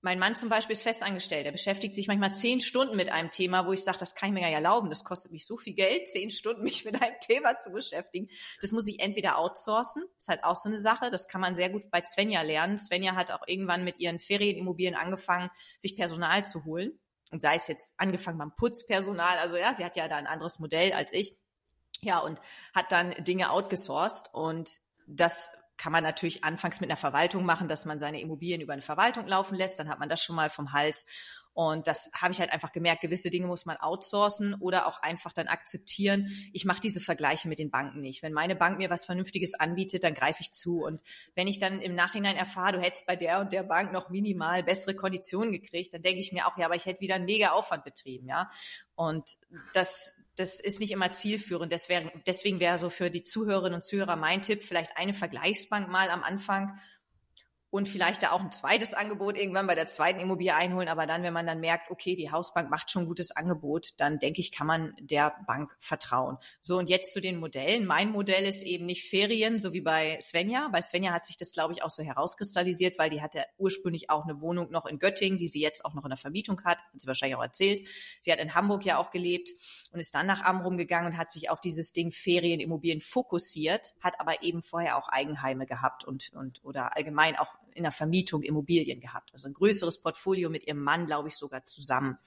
[0.00, 1.44] Mein Mann zum Beispiel ist festangestellt.
[1.44, 4.34] Er beschäftigt sich manchmal zehn Stunden mit einem Thema, wo ich sage, das kann ich
[4.34, 4.90] mir gar nicht erlauben.
[4.90, 8.28] Das kostet mich so viel Geld, zehn Stunden mich mit einem Thema zu beschäftigen.
[8.60, 10.04] Das muss ich entweder outsourcen.
[10.14, 11.10] Das ist halt auch so eine Sache.
[11.10, 12.78] Das kann man sehr gut bei Svenja lernen.
[12.78, 17.00] Svenja hat auch irgendwann mit ihren Ferienimmobilien angefangen, sich Personal zu holen.
[17.32, 19.38] Und sei es jetzt angefangen beim Putzpersonal.
[19.38, 21.36] Also ja, sie hat ja da ein anderes Modell als ich.
[22.00, 22.40] Ja, und
[22.72, 24.70] hat dann Dinge outgesourced und
[25.08, 28.82] das kann man natürlich anfangs mit einer Verwaltung machen, dass man seine Immobilien über eine
[28.82, 29.78] Verwaltung laufen lässt.
[29.78, 31.06] Dann hat man das schon mal vom Hals.
[31.58, 35.32] Und das habe ich halt einfach gemerkt, gewisse Dinge muss man outsourcen oder auch einfach
[35.32, 36.30] dann akzeptieren.
[36.52, 38.22] Ich mache diese Vergleiche mit den Banken nicht.
[38.22, 40.84] Wenn meine Bank mir was Vernünftiges anbietet, dann greife ich zu.
[40.84, 41.02] Und
[41.34, 44.62] wenn ich dann im Nachhinein erfahre, du hättest bei der und der Bank noch minimal
[44.62, 47.50] bessere Konditionen gekriegt, dann denke ich mir auch, ja, aber ich hätte wieder einen mega
[47.50, 48.48] Aufwand betrieben, ja.
[48.94, 49.36] Und
[49.74, 51.72] das, das ist nicht immer zielführend.
[51.72, 56.08] Deswegen, deswegen wäre so für die Zuhörerinnen und Zuhörer mein Tipp, vielleicht eine Vergleichsbank mal
[56.10, 56.78] am Anfang
[57.70, 60.88] und vielleicht da auch ein zweites Angebot irgendwann bei der zweiten Immobilie einholen.
[60.88, 64.18] Aber dann, wenn man dann merkt, okay, die Hausbank macht schon ein gutes Angebot, dann
[64.18, 66.38] denke ich, kann man der Bank vertrauen.
[66.62, 67.84] So, und jetzt zu den Modellen.
[67.84, 70.68] Mein Modell ist eben nicht Ferien, so wie bei Svenja.
[70.72, 74.24] Bei Svenja hat sich das, glaube ich, auch so herauskristallisiert, weil die hatte ursprünglich auch
[74.24, 76.78] eine Wohnung noch in Göttingen, die sie jetzt auch noch in der Vermietung hat.
[76.78, 77.86] Hat sie wahrscheinlich auch erzählt.
[78.20, 79.50] Sie hat in Hamburg ja auch gelebt
[79.92, 84.20] und ist dann nach Amrum gegangen und hat sich auf dieses Ding Ferienimmobilien fokussiert, hat
[84.20, 89.00] aber eben vorher auch Eigenheime gehabt und, und oder allgemein auch in der Vermietung Immobilien
[89.00, 89.30] gehabt.
[89.32, 92.18] Also ein größeres Portfolio mit ihrem Mann, glaube ich, sogar zusammen.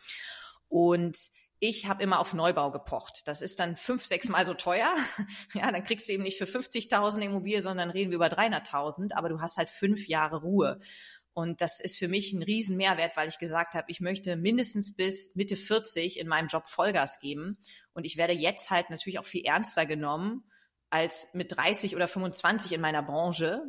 [0.70, 1.18] Und
[1.60, 3.22] ich habe immer auf Neubau gepocht.
[3.26, 4.96] Das ist dann fünf, sechs Mal so teuer.
[5.54, 9.14] Ja, dann kriegst du eben nicht für 50.000 Immobilie, sondern reden wir über 300.000.
[9.14, 10.80] Aber du hast halt fünf Jahre Ruhe.
[11.34, 14.96] Und das ist für mich ein riesen Mehrwert, weil ich gesagt habe, ich möchte mindestens
[14.96, 17.58] bis Mitte 40 in meinem Job Vollgas geben.
[17.94, 20.44] Und ich werde jetzt halt natürlich auch viel ernster genommen
[20.90, 23.62] als mit 30 oder 25 in meiner Branche,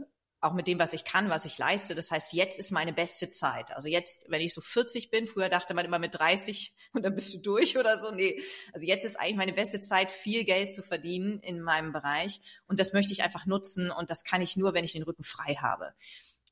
[0.43, 1.95] auch mit dem, was ich kann, was ich leiste.
[1.95, 3.71] Das heißt, jetzt ist meine beste Zeit.
[3.75, 7.15] Also jetzt, wenn ich so 40 bin, früher dachte man immer mit 30 und dann
[7.15, 8.11] bist du durch oder so.
[8.11, 12.41] Nee, also jetzt ist eigentlich meine beste Zeit, viel Geld zu verdienen in meinem Bereich.
[12.67, 15.25] Und das möchte ich einfach nutzen und das kann ich nur, wenn ich den Rücken
[15.25, 15.95] frei habe.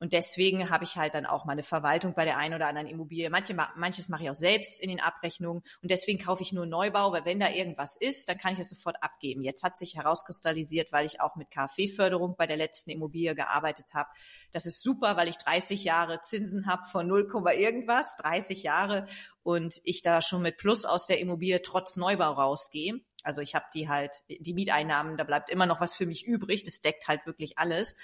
[0.01, 3.29] Und deswegen habe ich halt dann auch meine Verwaltung bei der einen oder anderen Immobilie.
[3.29, 5.63] Manche, manches mache ich auch selbst in den Abrechnungen.
[5.83, 8.71] Und deswegen kaufe ich nur Neubau, weil wenn da irgendwas ist, dann kann ich es
[8.71, 9.43] sofort abgeben.
[9.43, 14.09] Jetzt hat sich herauskristallisiert, weil ich auch mit KfW-Förderung bei der letzten Immobilie gearbeitet habe.
[14.53, 19.07] Das ist super, weil ich 30 Jahre Zinsen habe von 0, irgendwas, 30 Jahre.
[19.43, 23.01] Und ich da schon mit Plus aus der Immobilie trotz Neubau rausgehe.
[23.23, 26.63] Also ich habe die halt, die Mieteinnahmen, da bleibt immer noch was für mich übrig.
[26.63, 27.97] Das deckt halt wirklich alles.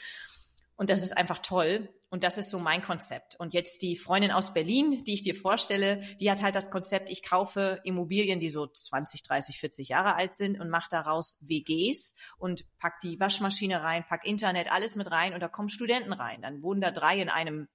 [0.77, 1.89] Und das ist einfach toll.
[2.09, 3.35] Und das ist so mein Konzept.
[3.37, 7.11] Und jetzt die Freundin aus Berlin, die ich dir vorstelle, die hat halt das Konzept,
[7.11, 12.15] ich kaufe Immobilien, die so 20, 30, 40 Jahre alt sind und mache daraus WGs
[12.39, 16.43] und pack die Waschmaschine rein, pack Internet, alles mit rein und da kommen Studenten rein.
[16.43, 17.69] Dann wohnen da drei in einem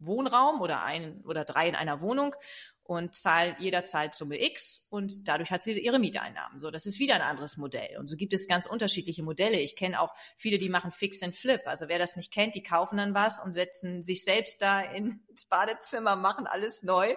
[0.00, 2.34] Wohnraum oder ein oder drei in einer Wohnung
[2.92, 6.58] und zahlt, jeder zahlt Summe X und dadurch hat sie ihre Mieteinnahmen.
[6.58, 7.96] So, das ist wieder ein anderes Modell.
[7.98, 9.58] Und so gibt es ganz unterschiedliche Modelle.
[9.60, 11.62] Ich kenne auch viele, die machen Fix and Flip.
[11.64, 15.46] Also wer das nicht kennt, die kaufen dann was und setzen sich selbst da ins
[15.48, 17.16] Badezimmer, machen alles neu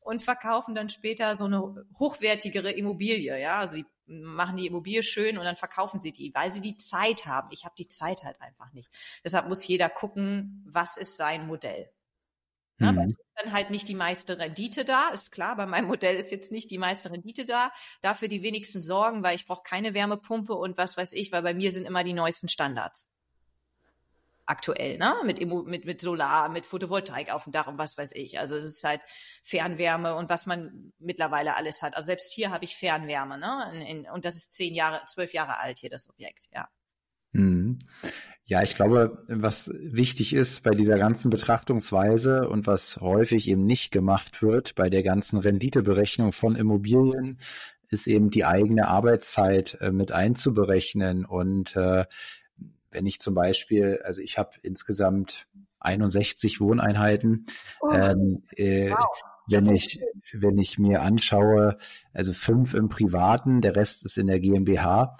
[0.00, 3.38] und verkaufen dann später so eine hochwertigere Immobilie.
[3.40, 6.76] Ja, also die machen die Immobilie schön und dann verkaufen sie die, weil sie die
[6.76, 7.48] Zeit haben.
[7.52, 8.90] Ich habe die Zeit halt einfach nicht.
[9.22, 11.92] Deshalb muss jeder gucken, was ist sein Modell.
[12.82, 12.92] Ne?
[12.92, 13.16] Mhm.
[13.36, 15.56] Dann halt nicht die meiste Rendite da, ist klar.
[15.56, 17.72] Bei meinem Modell ist jetzt nicht die meiste Rendite da.
[18.00, 21.54] Dafür die wenigsten Sorgen, weil ich brauche keine Wärmepumpe und was weiß ich, weil bei
[21.54, 23.10] mir sind immer die neuesten Standards.
[24.44, 25.14] Aktuell, ne?
[25.24, 28.40] Mit, mit, mit Solar, mit Photovoltaik auf dem Dach und was weiß ich.
[28.40, 29.00] Also es ist halt
[29.42, 31.96] Fernwärme und was man mittlerweile alles hat.
[31.96, 33.70] Also selbst hier habe ich Fernwärme, ne?
[33.72, 36.68] In, in, und das ist zehn Jahre, zwölf Jahre alt hier, das Objekt, ja.
[37.32, 37.78] Mhm.
[38.44, 43.92] Ja, ich glaube, was wichtig ist bei dieser ganzen Betrachtungsweise und was häufig eben nicht
[43.92, 47.38] gemacht wird bei der ganzen Renditeberechnung von Immobilien,
[47.88, 51.24] ist eben die eigene Arbeitszeit äh, mit einzuberechnen.
[51.24, 52.06] Und äh,
[52.90, 55.46] wenn ich zum Beispiel, also ich habe insgesamt
[55.80, 57.46] 61 Wohneinheiten,
[57.80, 59.06] oh, ähm, äh, wow.
[59.48, 60.00] wenn ich
[60.32, 61.76] wenn ich mir anschaue,
[62.12, 65.14] also fünf im Privaten, der Rest ist in der GmbH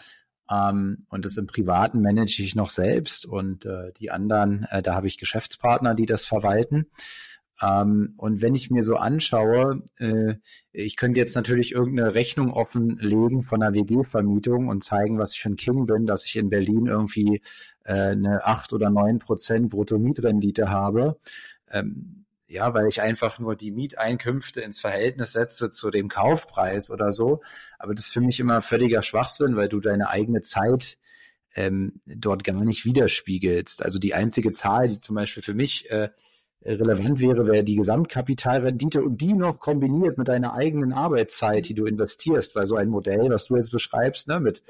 [0.52, 4.94] Ähm, und das im Privaten manage ich noch selbst und äh, die anderen, äh, da
[4.94, 6.86] habe ich Geschäftspartner, die das verwalten.
[7.62, 10.34] Ähm, und wenn ich mir so anschaue, äh,
[10.72, 15.50] ich könnte jetzt natürlich irgendeine Rechnung offenlegen von einer WG-Vermietung und zeigen, was ich für
[15.50, 17.40] ein King bin, dass ich in Berlin irgendwie
[17.84, 21.18] äh, eine acht oder neun Prozent Bruttomietrendite habe.
[21.70, 22.21] Ähm,
[22.52, 27.40] ja, weil ich einfach nur die Mieteinkünfte ins Verhältnis setze zu dem Kaufpreis oder so.
[27.78, 30.98] Aber das ist für mich immer völliger Schwachsinn, weil du deine eigene Zeit
[31.54, 33.82] ähm, dort gar nicht widerspiegelst.
[33.82, 36.10] Also die einzige Zahl, die zum Beispiel für mich äh,
[36.62, 41.86] relevant wäre, wäre die Gesamtkapitalrendite und die noch kombiniert mit deiner eigenen Arbeitszeit, die du
[41.86, 44.62] investierst, weil so ein Modell, was du jetzt beschreibst, ne, mit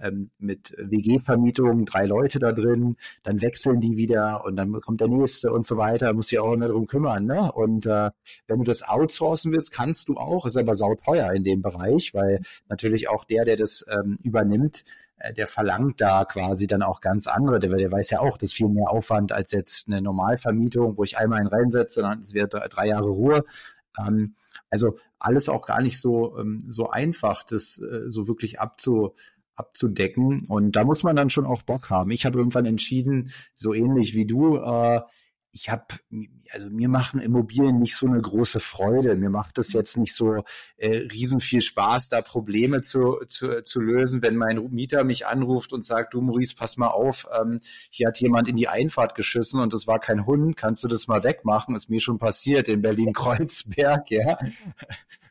[0.00, 5.08] ähm, mit WG-Vermietung, drei Leute da drin, dann wechseln die wieder und dann kommt der
[5.08, 7.24] nächste und so weiter, muss ja auch immer darum kümmern.
[7.26, 7.50] Ne?
[7.52, 8.10] Und äh,
[8.46, 12.40] wenn du das outsourcen willst, kannst du auch, ist aber sauteuer in dem Bereich, weil
[12.68, 14.84] natürlich auch der, der das ähm, übernimmt,
[15.18, 17.58] äh, der verlangt da quasi dann auch ganz andere.
[17.58, 21.04] Der, der weiß ja auch, das ist viel mehr Aufwand als jetzt eine Normalvermietung, wo
[21.04, 23.44] ich einmal einen reinsetze, dann wird drei Jahre Ruhe.
[23.98, 24.34] Ähm,
[24.68, 29.14] also alles auch gar nicht so, ähm, so einfach, das äh, so wirklich abzu,
[29.56, 30.46] abzudecken.
[30.46, 32.10] Und da muss man dann schon auch Bock haben.
[32.10, 35.00] Ich habe irgendwann entschieden, so ähnlich wie du, äh,
[35.56, 35.86] ich habe,
[36.52, 39.16] also mir machen Immobilien nicht so eine große Freude.
[39.16, 40.44] Mir macht es jetzt nicht so
[40.76, 45.72] äh, riesen viel Spaß, da Probleme zu, zu, zu lösen, wenn mein Mieter mich anruft
[45.72, 49.58] und sagt, du Maurice, pass mal auf, ähm, hier hat jemand in die Einfahrt geschissen
[49.58, 51.74] und das war kein Hund, kannst du das mal wegmachen?
[51.74, 54.38] Ist mir schon passiert in Berlin-Kreuzberg, ja.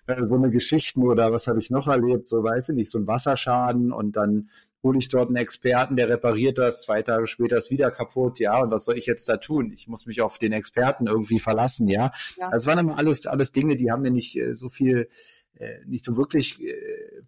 [0.06, 3.06] so eine Geschichten oder was habe ich noch erlebt, so weiß ich nicht, so ein
[3.06, 4.50] Wasserschaden und dann
[4.86, 8.60] hole ich dort einen Experten, der repariert das, zwei Tage später ist wieder kaputt, ja,
[8.60, 9.72] und was soll ich jetzt da tun?
[9.72, 12.12] Ich muss mich auf den Experten irgendwie verlassen, ja.
[12.38, 12.50] ja.
[12.50, 15.08] Das waren immer alles, alles Dinge, die haben mir nicht äh, so viel,
[15.54, 17.22] äh, nicht so wirklich, äh,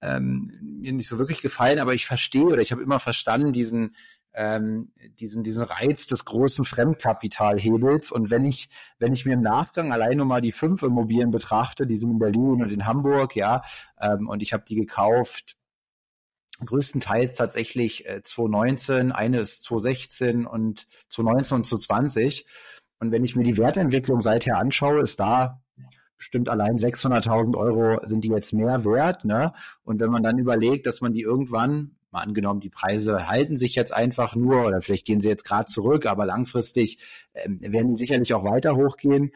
[0.00, 3.94] ähm, mir nicht so wirklich gefallen, aber ich verstehe oder ich habe immer verstanden diesen,
[4.34, 8.10] ähm, diesen, diesen Reiz des großen Fremdkapitalhebels.
[8.10, 11.86] Und wenn ich, wenn ich mir im Nachgang allein nur mal die fünf Immobilien betrachte,
[11.86, 13.62] die sind in Berlin und in Hamburg, ja,
[14.00, 15.56] ähm, und ich habe die gekauft
[16.64, 22.46] größtenteils tatsächlich äh, 2019, eine ist 2016 und 2019 und 2020.
[23.00, 25.60] Und wenn ich mir die Wertentwicklung seither anschaue, ist da
[26.22, 29.24] bestimmt allein 600.000 Euro sind die jetzt mehr wert.
[29.24, 29.52] Ne?
[29.82, 33.74] Und wenn man dann überlegt, dass man die irgendwann, mal angenommen, die Preise halten sich
[33.74, 36.98] jetzt einfach nur oder vielleicht gehen sie jetzt gerade zurück, aber langfristig
[37.34, 39.32] ähm, werden die sicherlich auch weiter hochgehen,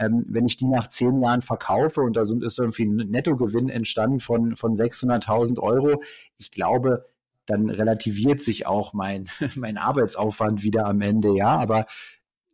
[0.00, 3.68] ähm, wenn ich die nach zehn Jahren verkaufe und da sind, ist irgendwie ein Nettogewinn
[3.68, 6.02] entstanden von, von 600.000 Euro,
[6.38, 7.06] ich glaube,
[7.44, 11.84] dann relativiert sich auch mein, mein Arbeitsaufwand wieder am Ende, ja, aber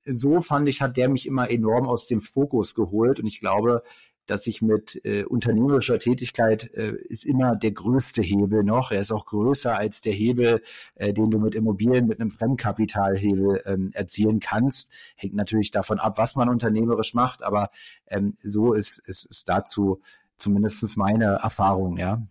[0.05, 3.83] so fand ich, hat der mich immer enorm aus dem Fokus geholt und ich glaube,
[4.27, 8.91] dass ich mit äh, unternehmerischer Tätigkeit äh, ist immer der größte Hebel noch.
[8.91, 10.63] Er ist auch größer als der Hebel,
[10.95, 14.93] äh, den du mit Immobilien, mit einem Fremdkapitalhebel ähm, erzielen kannst.
[15.17, 17.71] Hängt natürlich davon ab, was man unternehmerisch macht, aber
[18.09, 20.01] ähm, so ist, ist, ist dazu
[20.37, 22.23] zumindest meine Erfahrung, ja.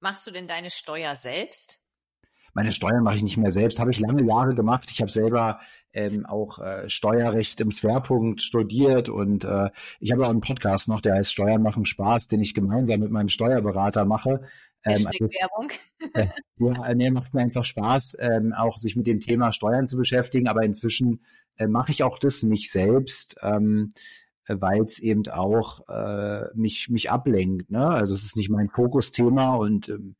[0.00, 1.79] Machst du denn deine Steuer selbst?
[2.52, 4.90] Meine Steuern mache ich nicht mehr selbst, habe ich lange Jahre gemacht.
[4.90, 5.60] Ich habe selber
[5.92, 11.00] ähm, auch äh, Steuerrecht im Schwerpunkt studiert und äh, ich habe auch einen Podcast noch,
[11.00, 14.42] der heißt Steuern machen Spaß, den ich gemeinsam mit meinem Steuerberater mache.
[14.84, 15.70] Ähm, also, Werbung.
[16.14, 19.98] Äh, ja, nee, macht mir einfach Spaß, ähm, auch sich mit dem Thema Steuern zu
[19.98, 21.20] beschäftigen, aber inzwischen
[21.58, 23.36] äh, mache ich auch das nicht selbst.
[23.42, 23.92] Ähm,
[24.48, 27.70] weil es eben auch äh, mich mich ablenkt.
[27.70, 27.86] Ne?
[27.86, 30.16] Also es ist nicht mein Fokusthema und ähm,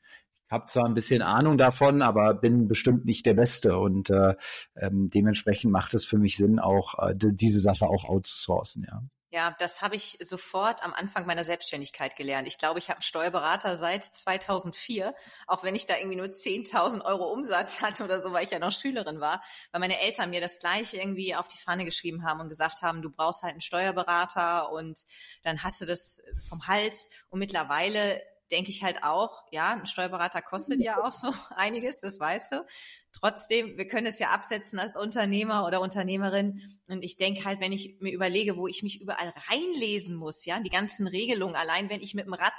[0.50, 4.34] habe zwar ein bisschen Ahnung davon, aber bin bestimmt nicht der Beste und äh,
[4.76, 9.02] ähm, dementsprechend macht es für mich Sinn, auch äh, diese Sache auch outzusourcen, ja.
[9.32, 12.48] Ja, das habe ich sofort am Anfang meiner Selbstständigkeit gelernt.
[12.48, 15.14] Ich glaube, ich habe einen Steuerberater seit 2004,
[15.46, 18.58] auch wenn ich da irgendwie nur 10.000 Euro Umsatz hatte oder so, weil ich ja
[18.58, 22.40] noch Schülerin war, weil meine Eltern mir das gleiche irgendwie auf die Fahne geschrieben haben
[22.40, 25.04] und gesagt haben, du brauchst halt einen Steuerberater und
[25.44, 27.08] dann hast du das vom Hals.
[27.28, 32.18] Und mittlerweile denke ich halt auch, ja, ein Steuerberater kostet ja auch so einiges, das
[32.18, 32.66] weißt du.
[33.12, 36.60] Trotzdem, wir können es ja absetzen als Unternehmer oder Unternehmerin.
[36.86, 40.60] Und ich denke halt, wenn ich mir überlege, wo ich mich überall reinlesen muss, ja,
[40.60, 42.54] die ganzen Regelungen, allein wenn ich mit dem Rad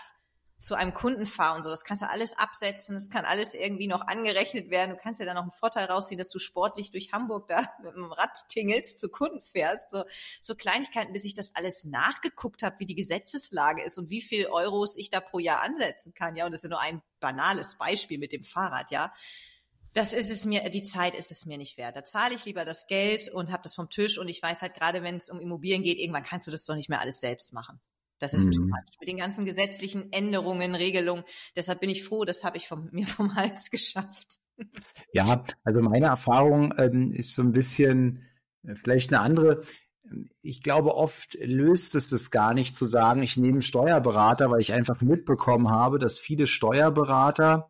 [0.61, 1.71] zu einem Kunden fahre und so.
[1.71, 4.91] Das kannst du alles absetzen, das kann alles irgendwie noch angerechnet werden.
[4.91, 7.95] Du kannst ja da noch einen Vorteil rausziehen, dass du sportlich durch Hamburg da mit
[7.95, 9.89] dem Rad tingelst, zu Kunden fährst.
[9.89, 10.03] So,
[10.39, 14.45] so Kleinigkeiten, bis ich das alles nachgeguckt habe, wie die Gesetzeslage ist und wie viel
[14.45, 16.35] Euros ich da pro Jahr ansetzen kann.
[16.35, 19.11] Ja, und das ist ja nur ein banales Beispiel mit dem Fahrrad, ja.
[19.95, 21.95] Das ist es mir, die Zeit ist es mir nicht wert.
[21.95, 24.75] Da zahle ich lieber das Geld und habe das vom Tisch und ich weiß halt
[24.75, 27.51] gerade, wenn es um Immobilien geht, irgendwann kannst du das doch nicht mehr alles selbst
[27.51, 27.81] machen.
[28.21, 28.71] Das ist mhm.
[28.99, 31.23] mit den ganzen gesetzlichen Änderungen, Regelungen.
[31.55, 34.39] Deshalb bin ich froh, das habe ich vom, mir vom Hals geschafft.
[35.11, 38.23] Ja, also meine Erfahrung ähm, ist so ein bisschen
[38.63, 39.63] äh, vielleicht eine andere.
[40.41, 44.73] Ich glaube, oft löst es es gar nicht zu sagen, ich nehme Steuerberater, weil ich
[44.73, 47.69] einfach mitbekommen habe, dass viele Steuerberater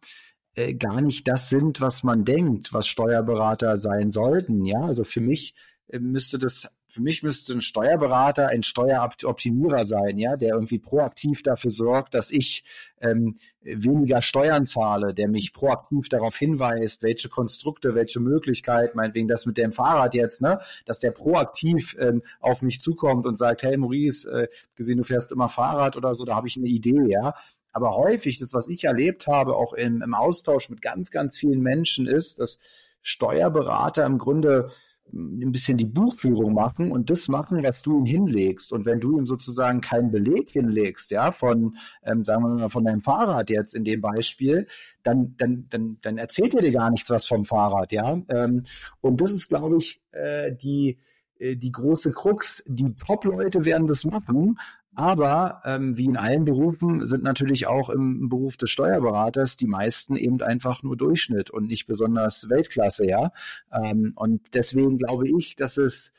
[0.56, 4.66] äh, gar nicht das sind, was man denkt, was Steuerberater sein sollten.
[4.66, 5.56] Ja, also für mich
[5.88, 11.42] äh, müsste das für mich müsste ein Steuerberater ein Steueroptimierer sein, ja, der irgendwie proaktiv
[11.42, 12.66] dafür sorgt, dass ich
[13.00, 19.46] ähm, weniger Steuern zahle, der mich proaktiv darauf hinweist, welche Konstrukte, welche Möglichkeit, meinetwegen das
[19.46, 23.78] mit dem Fahrrad jetzt, ne, dass der proaktiv ähm, auf mich zukommt und sagt, hey
[23.78, 27.36] Maurice, äh, gesehen, du fährst immer Fahrrad oder so, da habe ich eine Idee, ja.
[27.72, 31.62] Aber häufig, das, was ich erlebt habe, auch im, im Austausch mit ganz, ganz vielen
[31.62, 32.60] Menschen, ist, dass
[33.02, 34.70] Steuerberater im Grunde
[35.14, 38.74] ein bisschen die Buchführung machen und das machen, was du ihm hinlegst.
[38.74, 42.86] Und wenn du ihm sozusagen keinen Beleg hinlegst, ja, von, ähm, sagen wir mal, von
[42.86, 44.68] deinem Fahrrad jetzt in dem Beispiel,
[45.03, 48.22] dann, dann, dann, dann erzählt er dir gar nichts was vom Fahrrad, ja.
[48.30, 48.64] Ähm,
[49.01, 50.97] und das ist, glaube ich, äh, die,
[51.39, 52.64] äh, die große Krux.
[52.68, 54.57] Die Top-Leute werden das machen,
[54.94, 60.18] aber ähm, wie in allen Berufen sind natürlich auch im Beruf des Steuerberaters die meisten
[60.18, 63.32] eben einfach nur Durchschnitt und nicht besonders Weltklasse, ja.
[63.72, 66.12] Ähm, und deswegen glaube ich, dass es,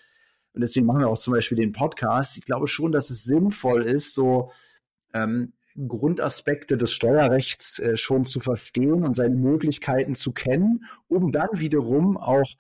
[0.55, 3.83] und deswegen machen wir auch zum Beispiel den Podcast, ich glaube schon, dass es sinnvoll
[3.83, 4.51] ist, so
[5.12, 11.49] ähm, Grundaspekte des Steuerrechts äh, schon zu verstehen und seine Möglichkeiten zu kennen, um dann
[11.53, 12.55] wiederum auch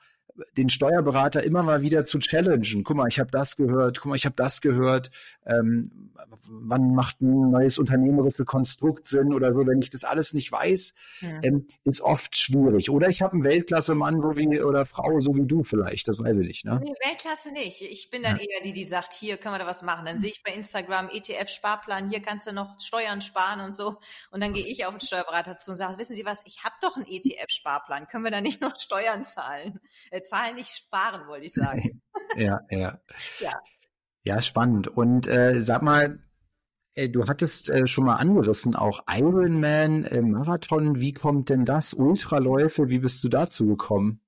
[0.56, 2.84] den Steuerberater immer mal wieder zu challengen.
[2.84, 5.10] Guck mal, ich habe das gehört, guck mal, ich habe das gehört.
[5.46, 6.12] Ähm,
[6.48, 9.66] wann macht ein neues unternehmerisches Konstrukt Sinn oder so?
[9.66, 11.40] Wenn ich das alles nicht weiß, ja.
[11.42, 12.90] ähm, ist oft schwierig.
[12.90, 16.08] Oder ich habe einen Weltklasse-Mann so wie, oder Frau, so wie du vielleicht.
[16.08, 16.64] Das weiß ich nicht.
[16.64, 16.80] Ne?
[16.82, 17.82] Nee, Weltklasse nicht.
[17.82, 18.42] Ich bin dann ja.
[18.42, 20.06] eher die, die sagt, hier können wir da was machen.
[20.06, 23.98] Dann sehe ich bei Instagram ETF-Sparplan, hier kannst du noch Steuern sparen und so.
[24.30, 26.74] Und dann gehe ich auf den Steuerberater zu und sage, wissen Sie was, ich habe
[26.80, 28.08] doch einen ETF-Sparplan.
[28.08, 29.80] Können wir da nicht noch Steuern zahlen?
[30.10, 32.02] Äh, zahlen nicht sparen, wollte ich sagen.
[32.36, 33.00] ja, ja.
[33.40, 33.52] ja.
[34.24, 34.88] Ja, spannend.
[34.88, 36.20] Und äh, sag mal,
[36.94, 41.00] äh, du hattest äh, schon mal angerissen, auch Ironman, äh, Marathon.
[41.00, 41.94] Wie kommt denn das?
[41.94, 44.20] Ultraläufe, wie bist du dazu gekommen?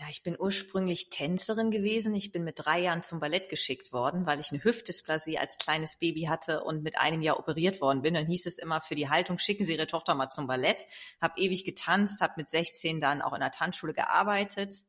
[0.00, 2.14] Ja, ich bin ursprünglich Tänzerin gewesen.
[2.14, 5.98] Ich bin mit drei Jahren zum Ballett geschickt worden, weil ich eine Hüftdysplasie als kleines
[5.98, 8.14] Baby hatte und mit einem Jahr operiert worden bin.
[8.14, 10.86] Dann hieß es immer für die Haltung, schicken Sie Ihre Tochter mal zum Ballett.
[11.20, 14.84] Hab ewig getanzt, habe mit 16 dann auch in der Tanzschule gearbeitet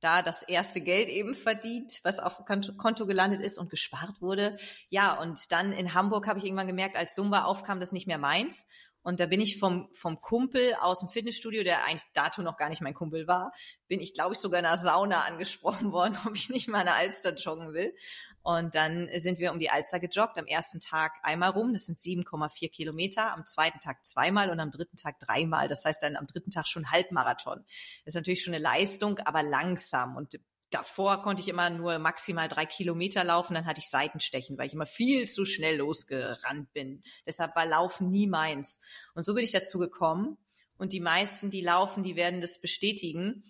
[0.00, 4.56] da das erste Geld eben verdient, was auf Konto gelandet ist und gespart wurde.
[4.88, 8.18] Ja, und dann in Hamburg habe ich irgendwann gemerkt, als Zumba aufkam, das nicht mehr
[8.18, 8.66] meins.
[9.02, 12.68] Und da bin ich vom, vom Kumpel aus dem Fitnessstudio, der eigentlich dato noch gar
[12.68, 13.52] nicht mein Kumpel war,
[13.88, 16.94] bin ich, glaube ich, sogar in einer Sauna angesprochen worden, ob ich nicht mal eine
[16.94, 17.94] Alster joggen will.
[18.42, 20.38] Und dann sind wir um die Alster gejoggt.
[20.38, 23.32] Am ersten Tag einmal rum, das sind 7,4 Kilometer.
[23.32, 25.68] Am zweiten Tag zweimal und am dritten Tag dreimal.
[25.68, 27.64] Das heißt dann am dritten Tag schon Halbmarathon.
[28.04, 30.16] Das ist natürlich schon eine Leistung, aber langsam.
[30.16, 30.38] Und
[30.70, 34.74] davor konnte ich immer nur maximal drei Kilometer laufen, dann hatte ich Seitenstechen, weil ich
[34.74, 37.02] immer viel zu schnell losgerannt bin.
[37.26, 38.80] Deshalb war Laufen nie meins.
[39.14, 40.38] Und so bin ich dazu gekommen.
[40.78, 43.44] Und die meisten, die laufen, die werden das bestätigen.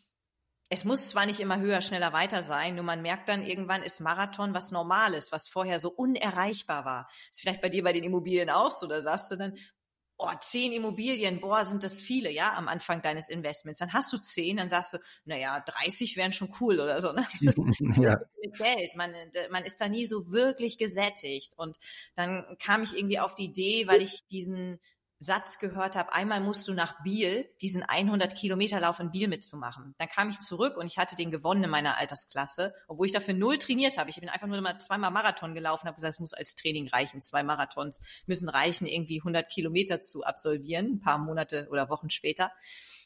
[0.68, 4.00] Es muss zwar nicht immer höher, schneller, weiter sein, nur man merkt dann irgendwann ist
[4.00, 7.08] Marathon was Normales, was vorher so unerreichbar war.
[7.30, 9.56] Ist vielleicht bei dir bei den Immobilien auch so, da sagst du dann,
[10.20, 13.78] oh, zehn Immobilien, boah, sind das viele, ja, am Anfang deines Investments.
[13.78, 17.12] Dann hast du zehn, dann sagst du, naja, 30 wären schon cool oder so.
[17.12, 17.24] Ne?
[17.24, 18.14] Das ist, das ja.
[18.14, 18.94] ist Geld.
[18.96, 19.14] Man,
[19.50, 21.54] man ist da nie so wirklich gesättigt.
[21.56, 21.78] Und
[22.14, 24.78] dann kam ich irgendwie auf die Idee, weil ich diesen
[25.22, 29.94] Satz gehört habe, einmal musst du nach Biel, diesen 100 Kilometer Lauf in Biel mitzumachen.
[29.98, 33.34] Dann kam ich zurück und ich hatte den gewonnen in meiner Altersklasse, obwohl ich dafür
[33.34, 34.08] null trainiert habe.
[34.08, 37.20] Ich bin einfach nur mal zweimal Marathon gelaufen, habe gesagt, es muss als Training reichen.
[37.20, 42.50] Zwei Marathons müssen reichen, irgendwie 100 Kilometer zu absolvieren, ein paar Monate oder Wochen später.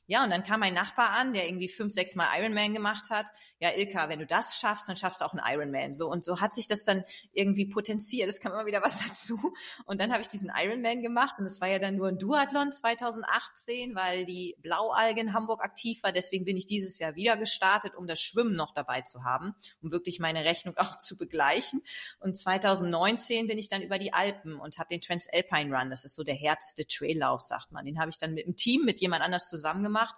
[0.06, 3.26] Ja, und dann kam mein Nachbar an, der irgendwie fünf, sechs Mal Ironman gemacht hat.
[3.58, 5.94] Ja, Ilka, wenn du das schaffst, dann schaffst du auch einen Ironman.
[5.94, 8.28] So und so hat sich das dann irgendwie potenziert.
[8.28, 9.54] Es kam immer wieder was dazu.
[9.86, 12.70] Und dann habe ich diesen Ironman gemacht und es war ja dann nur ein Duathlon
[12.70, 16.12] 2018, weil die Blaualge in Hamburg aktiv war.
[16.12, 19.90] Deswegen bin ich dieses Jahr wieder gestartet, um das Schwimmen noch dabei zu haben, um
[19.90, 21.82] wirklich meine Rechnung auch zu begleichen.
[22.20, 25.88] Und 2019 bin ich dann über die Alpen und habe den Transalpine Run.
[25.88, 27.86] Das ist so der härteste Traillauf, sagt man.
[27.86, 30.14] Den habe ich dann mit dem Team, mit jemand anders zusammen gemacht gemacht.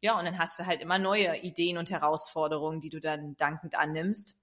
[0.00, 3.76] Ja, und dann hast du halt immer neue Ideen und Herausforderungen, die du dann dankend
[3.76, 4.36] annimmst.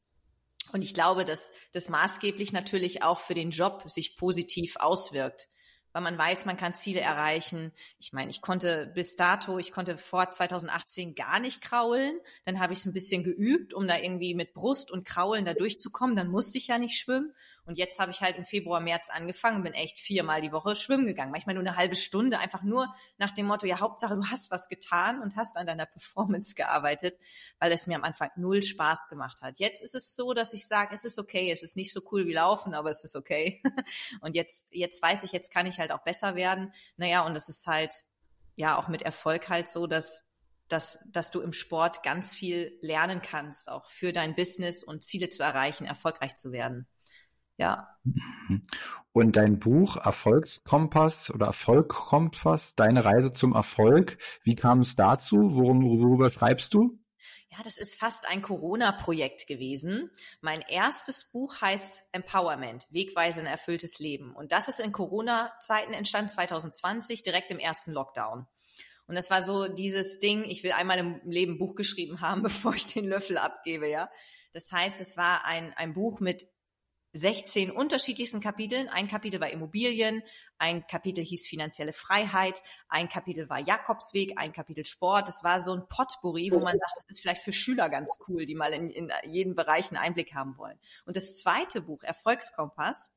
[0.71, 5.49] Und ich glaube, dass das maßgeblich natürlich auch für den Job sich positiv auswirkt.
[5.91, 7.71] weil man weiß, man kann Ziele erreichen.
[7.97, 12.19] Ich meine, ich konnte bis dato, ich konnte vor 2018 gar nicht kraulen.
[12.45, 15.55] Dann habe ich es ein bisschen geübt, um da irgendwie mit Brust und Kraulen da
[15.55, 16.15] durchzukommen.
[16.15, 17.33] Dann musste ich ja nicht schwimmen.
[17.69, 21.05] Und jetzt habe ich halt im Februar, März angefangen bin echt viermal die Woche schwimmen
[21.05, 21.31] gegangen.
[21.31, 24.69] Manchmal nur eine halbe Stunde, einfach nur nach dem Motto, ja, Hauptsache, du hast was
[24.69, 27.19] getan und hast an deiner Performance gearbeitet,
[27.59, 29.59] weil es mir am Anfang null Spaß gemacht hat.
[29.59, 32.25] Jetzt ist es so, dass ich sage, es ist okay, es ist nicht so cool
[32.25, 33.61] wie Laufen, aber es ist okay.
[34.21, 36.73] Und jetzt, jetzt weiß ich, jetzt kann ich halt auch besser werden.
[36.97, 37.93] Naja, und es ist halt,
[38.55, 40.25] ja, auch mit Erfolg halt so, dass
[40.69, 45.29] dass, dass du im Sport ganz viel lernen kannst, auch für dein Business und Ziele
[45.29, 46.87] zu erreichen, erfolgreich zu werden.
[47.59, 47.89] Ja.
[48.05, 48.63] Mhm.
[49.11, 55.35] Und dein Buch Erfolgskompass oder Erfolgkompass, deine Reise zum Erfolg, wie kam es dazu?
[55.35, 56.97] Worum, worüber schreibst du?
[57.49, 60.09] Ja, das ist fast ein Corona-Projekt gewesen.
[60.39, 64.33] Mein erstes Buch heißt Empowerment, Wegweise in erfülltes Leben.
[64.33, 68.47] Und das ist in Corona-Zeiten entstanden, 2020, direkt im ersten Lockdown.
[69.07, 72.41] Und das war so dieses Ding, ich will einmal im Leben ein Buch geschrieben haben,
[72.43, 74.09] bevor ich den Löffel abgebe, ja.
[74.53, 76.47] Das heißt, es war ein, ein Buch mit
[77.13, 78.87] 16 unterschiedlichsten Kapiteln.
[78.89, 80.21] Ein Kapitel war Immobilien,
[80.57, 85.27] ein Kapitel hieß finanzielle Freiheit, ein Kapitel war Jakobsweg, ein Kapitel Sport.
[85.27, 88.45] Das war so ein Potpourri, wo man sagt, das ist vielleicht für Schüler ganz cool,
[88.45, 90.79] die mal in, in jeden Bereich einen Einblick haben wollen.
[91.05, 93.13] Und das zweite Buch, Erfolgskompass,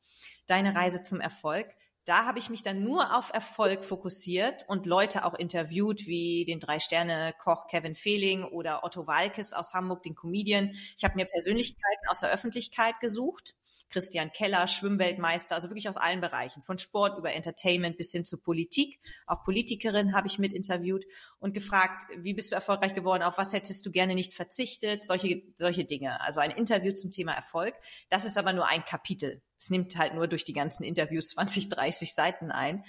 [0.47, 1.69] Deine Reise zum Erfolg,
[2.05, 6.59] da habe ich mich dann nur auf Erfolg fokussiert und Leute auch interviewt, wie den
[6.59, 10.73] Drei-Sterne-Koch Kevin Fehling oder Otto Walkes aus Hamburg, den Comedian.
[10.97, 13.55] Ich habe mir Persönlichkeiten aus der Öffentlichkeit gesucht
[13.93, 18.39] Christian Keller, Schwimmweltmeister, also wirklich aus allen Bereichen, von Sport über Entertainment bis hin zu
[18.39, 18.99] Politik.
[19.27, 21.05] Auch Politikerin habe ich mit interviewt
[21.39, 25.43] und gefragt, wie bist du erfolgreich geworden, auf was hättest du gerne nicht verzichtet, solche,
[25.57, 26.21] solche Dinge.
[26.21, 27.75] Also ein Interview zum Thema Erfolg.
[28.09, 29.43] Das ist aber nur ein Kapitel.
[29.59, 32.85] Es nimmt halt nur durch die ganzen Interviews 20, 30 Seiten ein.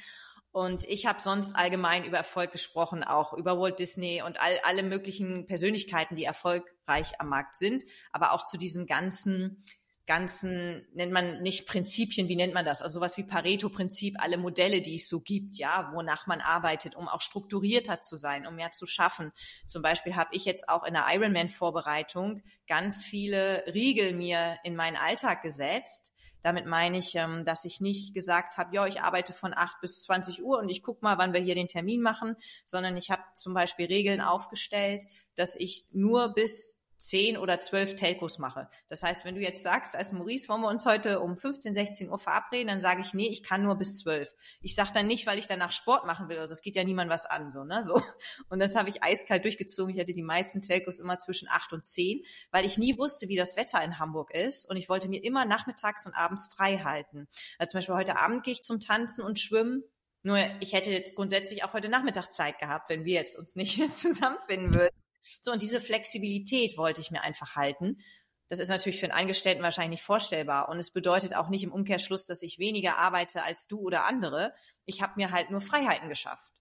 [0.53, 4.83] Und ich habe sonst allgemein über Erfolg gesprochen, auch über Walt Disney und all, alle
[4.83, 9.63] möglichen Persönlichkeiten, die erfolgreich am Markt sind, aber auch zu diesem ganzen
[10.05, 12.81] ganzen, nennt man nicht Prinzipien, wie nennt man das?
[12.81, 17.07] Also sowas wie Pareto-Prinzip, alle Modelle, die es so gibt, ja, wonach man arbeitet, um
[17.07, 19.31] auch strukturierter zu sein, um mehr zu schaffen.
[19.65, 24.97] Zum Beispiel habe ich jetzt auch in der Ironman-Vorbereitung ganz viele Riegel mir in meinen
[24.97, 26.11] Alltag gesetzt.
[26.41, 30.03] Damit meine ich, ähm, dass ich nicht gesagt habe, ja, ich arbeite von 8 bis
[30.03, 32.35] 20 Uhr und ich guck mal, wann wir hier den Termin machen,
[32.65, 38.39] sondern ich habe zum Beispiel Regeln aufgestellt, dass ich nur bis zehn oder zwölf Telcos
[38.39, 38.69] mache.
[38.87, 42.09] Das heißt, wenn du jetzt sagst, als Maurice, wollen wir uns heute um 15, 16
[42.09, 44.33] Uhr verabreden, dann sage ich, nee, ich kann nur bis zwölf.
[44.61, 47.09] Ich sage dann nicht, weil ich danach Sport machen will, also es geht ja niemand
[47.09, 48.01] was an, so, ne, so.
[48.49, 49.93] Und das habe ich eiskalt durchgezogen.
[49.93, 53.35] Ich hatte die meisten Telcos immer zwischen acht und zehn, weil ich nie wusste, wie
[53.35, 57.27] das Wetter in Hamburg ist und ich wollte mir immer nachmittags und abends frei halten.
[57.57, 59.83] Also zum Beispiel heute Abend gehe ich zum Tanzen und Schwimmen.
[60.21, 63.77] Nur ich hätte jetzt grundsätzlich auch heute Nachmittag Zeit gehabt, wenn wir jetzt uns nicht
[63.95, 65.02] zusammenfinden würden.
[65.41, 67.97] So, und diese Flexibilität wollte ich mir einfach halten.
[68.49, 70.69] Das ist natürlich für einen Angestellten wahrscheinlich nicht vorstellbar.
[70.69, 74.53] Und es bedeutet auch nicht im Umkehrschluss, dass ich weniger arbeite als du oder andere.
[74.85, 76.51] Ich habe mir halt nur Freiheiten geschafft.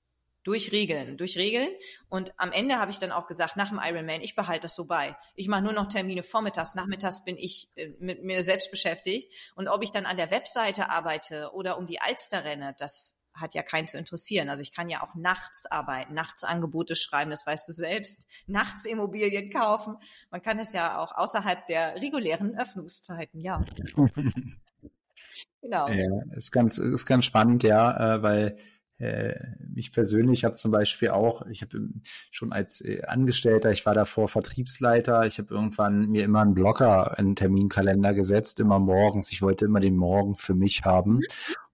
[0.44, 1.68] Durch Regeln, durch Regeln.
[2.08, 4.86] Und am Ende habe ich dann auch gesagt, nach dem Ironman, ich behalte das so
[4.86, 5.16] bei.
[5.34, 9.32] Ich mache nur noch Termine vormittags, nachmittags bin ich äh, mit mir selbst beschäftigt.
[9.54, 13.54] Und ob ich dann an der Webseite arbeite oder um die Alster renne, das hat
[13.54, 14.48] ja keinen zu interessieren.
[14.48, 18.84] Also ich kann ja auch nachts arbeiten, nachts Angebote schreiben, das weißt du selbst, nachts
[18.84, 19.96] Immobilien kaufen.
[20.30, 23.64] Man kann es ja auch außerhalb der regulären Öffnungszeiten, ja.
[25.60, 25.88] genau.
[25.88, 28.58] Ja, ist ganz, ist ganz spannend, ja, äh, weil
[28.98, 29.34] äh,
[29.74, 31.88] mich persönlich habe zum Beispiel auch, ich habe
[32.30, 37.16] schon als äh, Angestellter, ich war davor Vertriebsleiter, ich habe irgendwann mir immer einen Blocker
[37.18, 39.32] in den Terminkalender gesetzt, immer morgens.
[39.32, 41.20] Ich wollte immer den Morgen für mich haben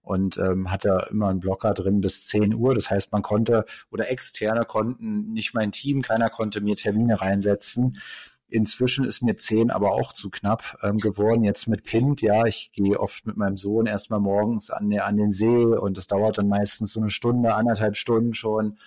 [0.09, 2.73] und ähm, hatte immer einen Blocker drin bis 10 Uhr.
[2.73, 7.99] Das heißt, man konnte oder externe konnten, nicht mein Team, keiner konnte mir Termine reinsetzen.
[8.47, 11.43] Inzwischen ist mir 10 aber auch zu knapp ähm, geworden.
[11.43, 15.29] Jetzt mit Kind, ja, ich gehe oft mit meinem Sohn erstmal morgens an, an den
[15.29, 18.79] See und das dauert dann meistens so eine Stunde, anderthalb Stunden schon.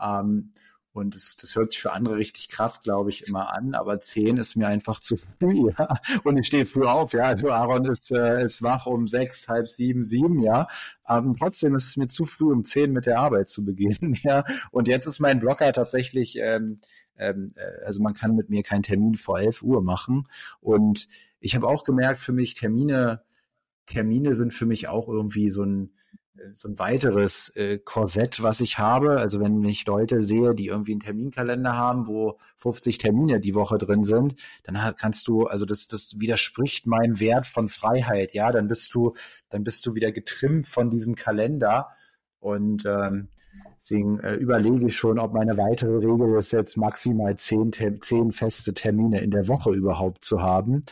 [0.00, 0.54] Ähm,
[0.94, 4.36] und das, das hört sich für andere richtig krass, glaube ich, immer an, aber zehn
[4.36, 5.94] ist mir einfach zu früh, ja.
[6.22, 7.22] Und ich stehe früh auf, ja.
[7.22, 10.68] Also Aaron ist, äh, ist wach um sechs, halb sieben, sieben, ja.
[11.08, 14.44] Ähm, trotzdem ist es mir zu früh, um zehn mit der Arbeit zu beginnen, ja.
[14.70, 16.80] Und jetzt ist mein Blocker tatsächlich, ähm,
[17.16, 20.28] ähm, äh, also man kann mit mir keinen Termin vor elf Uhr machen.
[20.60, 21.08] Und
[21.40, 23.22] ich habe auch gemerkt, für mich Termine,
[23.86, 25.92] Termine sind für mich auch irgendwie so ein
[26.54, 29.18] so ein weiteres äh, Korsett, was ich habe.
[29.18, 33.78] Also wenn ich Leute sehe, die irgendwie einen Terminkalender haben, wo 50 Termine die Woche
[33.78, 34.34] drin sind,
[34.64, 39.14] dann kannst du, also das, das widerspricht meinem Wert von Freiheit, ja, dann bist du,
[39.50, 41.88] dann bist du wieder getrimmt von diesem Kalender.
[42.40, 43.28] Und ähm,
[43.82, 48.72] Deswegen äh, überlege ich schon, ob meine weitere Regel ist, jetzt maximal zehn, zehn feste
[48.74, 50.84] Termine in der Woche überhaupt zu haben.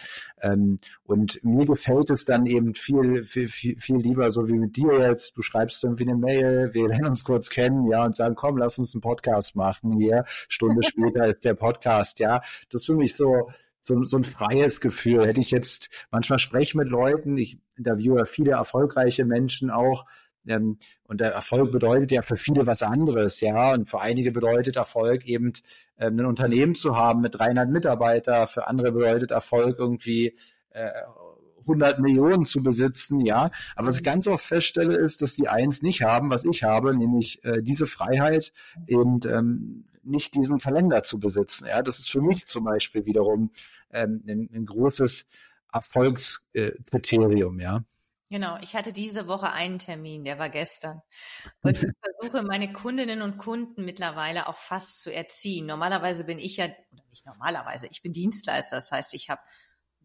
[0.43, 5.07] Ähm, und mir gefällt es dann eben viel, viel, viel, lieber, so wie mit dir
[5.07, 5.37] jetzt.
[5.37, 8.79] Du schreibst irgendwie eine Mail, wir lernen uns kurz kennen, ja, und sagen, komm, lass
[8.79, 10.25] uns einen Podcast machen hier.
[10.27, 12.41] Stunde später ist der Podcast, ja.
[12.71, 13.51] Das ist für mich so,
[13.81, 15.27] so, so ein freies Gefühl.
[15.27, 20.07] Hätte ich jetzt, manchmal spreche mit Leuten, ich interviewe viele erfolgreiche Menschen auch,
[20.47, 23.73] ähm, und der Erfolg bedeutet ja für viele was anderes, ja.
[23.73, 25.53] Und für einige bedeutet Erfolg eben
[25.99, 28.47] ähm, ein Unternehmen zu haben mit 300 Mitarbeiter.
[28.47, 30.37] Für andere bedeutet Erfolg irgendwie
[30.71, 30.91] äh,
[31.63, 33.51] 100 Millionen zu besitzen, ja.
[33.77, 36.97] Aber was ich ganz oft feststelle, ist, dass die eins nicht haben, was ich habe,
[36.97, 38.53] nämlich äh, diese Freiheit
[38.87, 41.67] eben ähm, nicht diesen Kalender zu besitzen.
[41.67, 43.51] Ja, das ist für mich zum Beispiel wiederum
[43.93, 45.27] ähm, ein, ein großes
[45.73, 47.85] Erfolgskriterium, ja.
[48.33, 51.03] Genau, ich hatte diese Woche einen Termin, der war gestern.
[51.63, 55.67] Und ich versuche meine Kundinnen und Kunden mittlerweile auch fast zu erziehen.
[55.67, 58.77] Normalerweise bin ich ja, oder nicht normalerweise, ich bin Dienstleister.
[58.77, 59.41] Das heißt, ich habe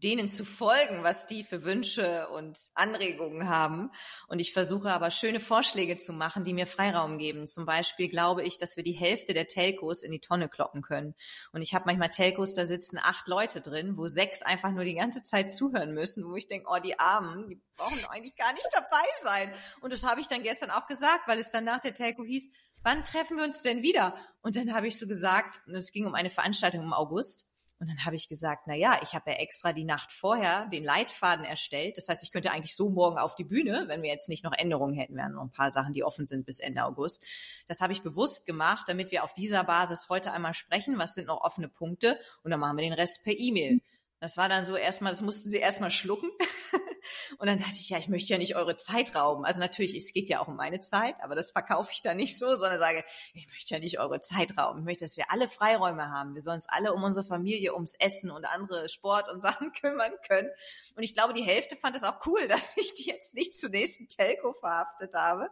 [0.02, 3.90] denen zu folgen, was die für Wünsche und Anregungen haben.
[4.28, 7.46] Und ich versuche aber schöne Vorschläge zu machen, die mir Freiraum geben.
[7.46, 11.14] Zum Beispiel glaube ich, dass wir die Hälfte der Telcos in die Tonne kloppen können.
[11.52, 14.94] Und ich habe manchmal Telcos, da sitzen acht Leute drin, wo sechs einfach nur die
[14.94, 18.68] ganze Zeit zuhören müssen, wo ich denke, oh, die Armen, die brauchen eigentlich gar nicht
[18.72, 19.52] dabei sein.
[19.80, 22.50] Und das habe ich dann gestern auch gesagt, weil es dann nach der Telco hieß,
[22.82, 24.14] wann treffen wir uns denn wieder?
[24.42, 27.48] Und dann habe ich so gesagt, es ging um eine Veranstaltung im August,
[27.78, 30.82] und dann habe ich gesagt, na ja, ich habe ja extra die Nacht vorher den
[30.82, 31.98] Leitfaden erstellt.
[31.98, 34.52] Das heißt, ich könnte eigentlich so morgen auf die Bühne, wenn wir jetzt nicht noch
[34.52, 37.24] Änderungen hätten, wären noch ein paar Sachen, die offen sind bis Ende August.
[37.68, 40.98] Das habe ich bewusst gemacht, damit wir auf dieser Basis heute einmal sprechen.
[40.98, 42.18] Was sind noch offene Punkte?
[42.42, 43.80] Und dann machen wir den Rest per E-Mail.
[44.20, 46.30] Das war dann so erstmal, das mussten sie erstmal schlucken.
[47.38, 49.44] Und dann dachte ich, ja, ich möchte ja nicht eure Zeit rauben.
[49.44, 52.38] Also natürlich, es geht ja auch um meine Zeit, aber das verkaufe ich da nicht
[52.38, 53.04] so, sondern sage,
[53.34, 54.80] ich möchte ja nicht eure Zeit rauben.
[54.80, 56.34] Ich möchte, dass wir alle Freiräume haben.
[56.34, 60.12] Wir sollen uns alle um unsere Familie, ums Essen und andere Sport und Sachen kümmern
[60.26, 60.48] können.
[60.96, 63.70] Und ich glaube, die Hälfte fand es auch cool, dass ich die jetzt nicht zur
[63.70, 65.50] nächsten Telco verhaftet habe.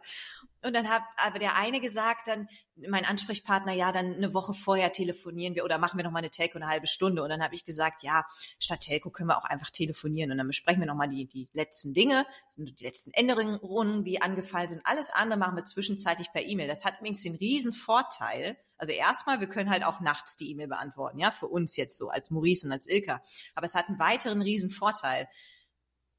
[0.65, 4.91] Und dann hat aber der eine gesagt, dann mein Ansprechpartner, ja, dann eine Woche vorher
[4.91, 7.21] telefonieren wir oder machen wir noch mal eine Telco eine halbe Stunde.
[7.23, 8.25] Und dann habe ich gesagt, ja,
[8.59, 11.47] statt Telco können wir auch einfach telefonieren und dann besprechen wir noch mal die, die
[11.53, 12.25] letzten Dinge,
[12.57, 14.81] die letzten Änderungen, die angefallen sind.
[14.85, 16.67] Alles andere machen wir zwischenzeitlich per E-Mail.
[16.67, 18.57] Das hat übrigens den riesen Vorteil.
[18.77, 22.09] Also erstmal, wir können halt auch nachts die E-Mail beantworten, ja, für uns jetzt so
[22.09, 23.21] als Maurice und als Ilka.
[23.53, 25.29] Aber es hat einen weiteren riesen Vorteil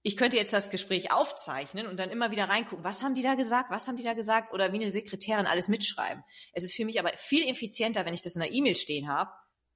[0.06, 3.34] ich könnte jetzt das Gespräch aufzeichnen und dann immer wieder reingucken, was haben die da
[3.34, 6.22] gesagt, was haben die da gesagt oder wie eine Sekretärin alles mitschreiben.
[6.52, 9.32] Es ist für mich aber viel effizienter, wenn ich das in der E-Mail stehen habe,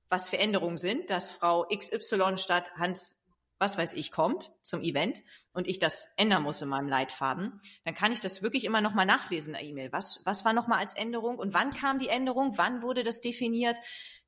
[0.09, 3.17] was für Änderungen sind, dass Frau XY statt Hans
[3.59, 5.21] was weiß ich kommt zum Event
[5.53, 9.07] und ich das ändern muss in meinem Leitfaden, dann kann ich das wirklich immer nochmal
[9.07, 9.93] nachlesen in der E-Mail.
[9.93, 12.57] Was, was war nochmal als Änderung und wann kam die Änderung?
[12.57, 13.77] Wann wurde das definiert?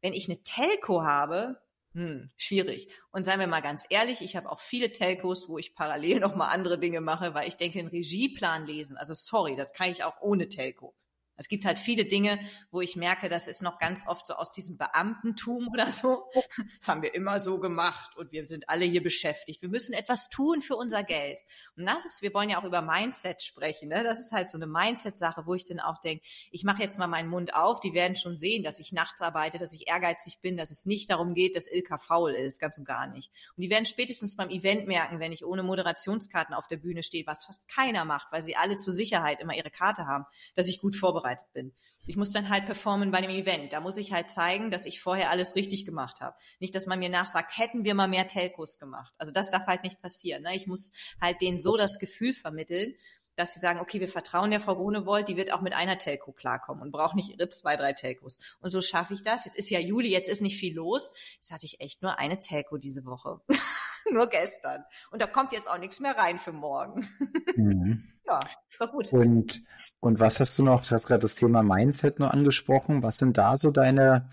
[0.00, 1.62] Wenn ich eine Telco habe,
[1.95, 2.88] hm, schwierig.
[3.11, 6.34] Und seien wir mal ganz ehrlich, ich habe auch viele Telcos, wo ich parallel noch
[6.34, 10.05] mal andere Dinge mache, weil ich denke, einen Regieplan lesen, also sorry, das kann ich
[10.05, 10.95] auch ohne Telco.
[11.43, 12.38] Es gibt halt viele Dinge,
[12.70, 16.24] wo ich merke, das ist noch ganz oft so aus diesem Beamtentum oder so.
[16.78, 19.62] Das haben wir immer so gemacht und wir sind alle hier beschäftigt.
[19.62, 21.40] Wir müssen etwas tun für unser Geld.
[21.76, 23.88] Und das ist, wir wollen ja auch über Mindset sprechen.
[23.88, 24.05] Ne?
[24.05, 27.09] Das ist halt so eine Mindset-Sache, wo ich dann auch denke, ich mache jetzt mal
[27.09, 27.80] meinen Mund auf.
[27.80, 31.11] Die werden schon sehen, dass ich nachts arbeite, dass ich ehrgeizig bin, dass es nicht
[31.11, 33.32] darum geht, dass Ilka faul ist, ganz und gar nicht.
[33.57, 37.26] Und die werden spätestens beim Event merken, wenn ich ohne Moderationskarten auf der Bühne stehe,
[37.26, 40.24] was fast keiner macht, weil sie alle zur Sicherheit immer ihre Karte haben,
[40.55, 41.72] dass ich gut vorbereitet vorbereitet bin.
[42.06, 43.72] Ich muss dann halt performen bei dem Event.
[43.72, 46.36] Da muss ich halt zeigen, dass ich vorher alles richtig gemacht habe.
[46.58, 49.14] Nicht, dass man mir nachsagt, hätten wir mal mehr Telcos gemacht.
[49.18, 50.42] Also das darf halt nicht passieren.
[50.42, 50.56] Ne?
[50.56, 52.94] Ich muss halt denen so das Gefühl vermitteln,
[53.36, 56.32] dass sie sagen, okay, wir vertrauen der Frau Grunewold, die wird auch mit einer Telco
[56.32, 58.38] klarkommen und braucht nicht ihre zwei, drei Telcos.
[58.60, 59.46] Und so schaffe ich das.
[59.46, 61.12] Jetzt ist ja Juli, jetzt ist nicht viel los.
[61.36, 63.40] Jetzt hatte ich echt nur eine Telco diese Woche.
[64.11, 64.84] nur gestern.
[65.11, 67.09] Und da kommt jetzt auch nichts mehr rein für morgen.
[67.55, 68.03] Mhm.
[68.24, 68.40] Ja,
[68.78, 69.12] war gut.
[69.12, 69.62] Und,
[70.00, 73.03] und was hast du noch, du hast gerade das Thema Mindset nur angesprochen.
[73.03, 74.30] Was sind da so deine,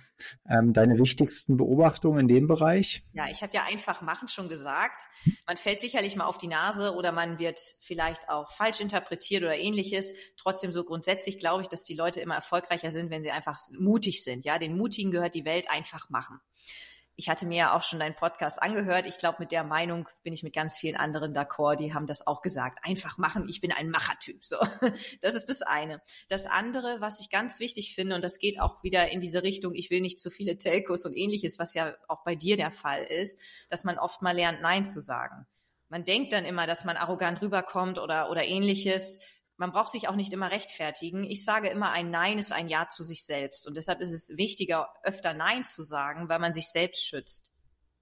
[0.47, 3.01] ähm, deine wichtigsten Beobachtungen in dem Bereich?
[3.13, 5.01] Ja, ich habe ja einfach machen schon gesagt.
[5.47, 9.57] Man fällt sicherlich mal auf die Nase oder man wird vielleicht auch falsch interpretiert oder
[9.57, 10.13] ähnliches.
[10.37, 14.23] Trotzdem so grundsätzlich glaube ich, dass die Leute immer erfolgreicher sind, wenn sie einfach mutig
[14.23, 14.45] sind.
[14.45, 16.39] Ja, den Mutigen gehört die Welt einfach machen
[17.19, 19.05] ich hatte mir ja auch schon deinen Podcast angehört.
[19.05, 21.75] Ich glaube, mit der Meinung bin ich mit ganz vielen anderen d'accord.
[21.75, 22.79] Die haben das auch gesagt.
[22.83, 23.49] Einfach machen.
[23.49, 24.45] Ich bin ein Machertyp.
[24.45, 24.55] So,
[25.21, 26.01] das ist das eine.
[26.29, 29.75] Das andere, was ich ganz wichtig finde, und das geht auch wieder in diese Richtung.
[29.75, 33.03] Ich will nicht zu viele Telcos und ähnliches, was ja auch bei dir der Fall
[33.03, 33.37] ist,
[33.69, 35.45] dass man oft mal lernt, Nein zu sagen.
[35.89, 39.19] Man denkt dann immer, dass man arrogant rüberkommt oder, oder ähnliches
[39.59, 41.25] man braucht sich auch nicht immer rechtfertigen.
[41.25, 43.67] Ich sage immer, ein Nein ist ein Ja zu sich selbst.
[43.67, 47.51] Und deshalb ist es wichtiger, öfter Nein zu sagen, weil man sich selbst schützt.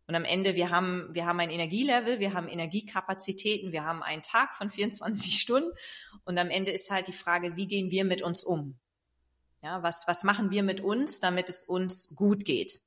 [0.05, 4.22] Und am Ende, wir haben, wir haben ein Energielevel, wir haben Energiekapazitäten, wir haben einen
[4.22, 5.72] Tag von 24 Stunden.
[6.26, 8.78] Und am Ende ist halt die Frage, wie gehen wir mit uns um?
[9.64, 12.82] Ja, was, was machen wir mit uns, damit es uns gut geht?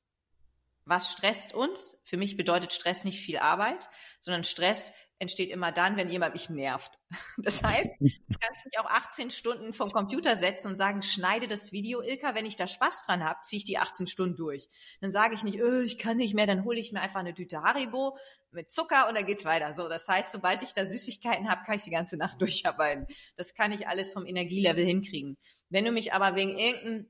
[0.85, 1.99] Was stresst uns?
[2.05, 3.89] Für mich bedeutet Stress nicht viel Arbeit,
[4.21, 6.99] sondern Stress entsteht immer dann, wenn jemand mich nervt.
[7.37, 11.73] Das heißt, du kannst mich auch 18 Stunden vom Computer setzen und sagen, schneide das
[11.73, 14.69] Video, Ilka, wenn ich da Spaß dran habe, ziehe ich die 18 Stunden durch.
[15.01, 17.35] Dann sage ich nicht, oh, ich kann nicht mehr, dann hole ich mir einfach eine
[17.35, 18.19] Tüte Haribo
[18.51, 19.75] mit Zucker und dann geht's weiter.
[19.75, 23.07] So, das heißt, sobald ich da Süßigkeiten habe, kann ich die ganze Nacht durcharbeiten.
[23.37, 25.37] Das kann ich alles vom Energielevel hinkriegen.
[25.69, 27.07] Wenn du mich aber wegen irgendeinem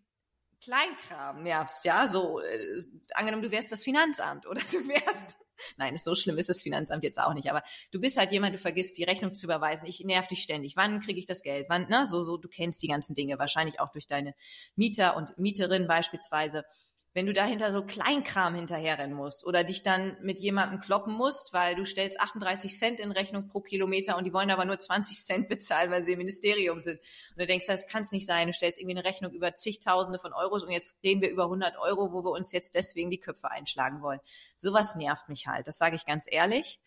[0.63, 2.83] Kleinkram nervst, ja, so äh,
[3.15, 5.39] angenommen, du wärst das Finanzamt oder du wärst
[5.77, 7.51] Nein, so schlimm ist das Finanzamt jetzt auch nicht.
[7.51, 9.87] Aber du bist halt jemand, du vergisst die Rechnung zu überweisen.
[9.87, 10.77] Ich nerv dich ständig.
[10.77, 11.67] Wann kriege ich das Geld?
[11.69, 12.07] Wann, ne?
[12.07, 13.39] So, so, du kennst die ganzen Dinge.
[13.39, 14.35] Wahrscheinlich auch durch deine
[14.77, 16.65] Mieter und Mieterin beispielsweise
[17.13, 21.75] wenn du dahinter so Kleinkram hinterherrennen musst oder dich dann mit jemandem kloppen musst, weil
[21.75, 25.49] du stellst 38 Cent in Rechnung pro Kilometer und die wollen aber nur 20 Cent
[25.49, 27.01] bezahlen, weil sie im Ministerium sind.
[27.31, 28.47] Und du denkst, das kann es nicht sein.
[28.47, 31.77] Du stellst irgendwie eine Rechnung über zigtausende von Euros und jetzt reden wir über 100
[31.79, 34.21] Euro, wo wir uns jetzt deswegen die Köpfe einschlagen wollen.
[34.57, 35.67] Sowas nervt mich halt.
[35.67, 36.79] Das sage ich ganz ehrlich.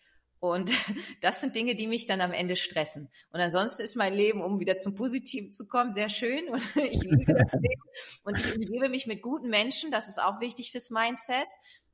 [0.43, 0.71] Und
[1.21, 3.09] das sind Dinge, die mich dann am Ende stressen.
[3.31, 6.49] Und ansonsten ist mein Leben, um wieder zum Positiven zu kommen, sehr schön.
[6.49, 7.81] Und ich liebe das Leben.
[8.25, 9.89] Und ich umgebe mich mit guten Menschen.
[9.89, 11.47] Das ist auch wichtig fürs Mindset.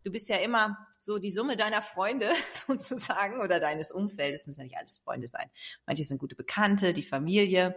[0.04, 2.28] Du bist ja immer so die Summe deiner Freunde
[2.68, 4.48] sozusagen oder deines Umfeldes.
[4.48, 5.52] Müssen ja nicht alles Freunde sein.
[5.86, 7.76] Manche sind gute Bekannte, die Familie.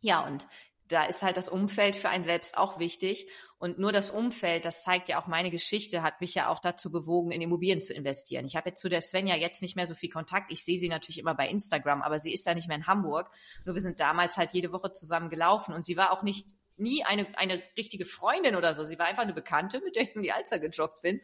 [0.00, 0.48] Ja, und
[0.88, 3.26] da ist halt das Umfeld für einen selbst auch wichtig.
[3.58, 6.90] Und nur das Umfeld, das zeigt ja auch meine Geschichte, hat mich ja auch dazu
[6.90, 8.44] bewogen, in Immobilien zu investieren.
[8.44, 10.50] Ich habe jetzt zu der Svenja jetzt nicht mehr so viel Kontakt.
[10.50, 13.30] Ich sehe sie natürlich immer bei Instagram, aber sie ist ja nicht mehr in Hamburg.
[13.64, 17.04] Nur wir sind damals halt jede Woche zusammen gelaufen und sie war auch nicht nie
[17.04, 18.84] eine, eine richtige Freundin oder so.
[18.84, 21.20] Sie war einfach eine Bekannte, mit der ich um die Alster gejoggt bin.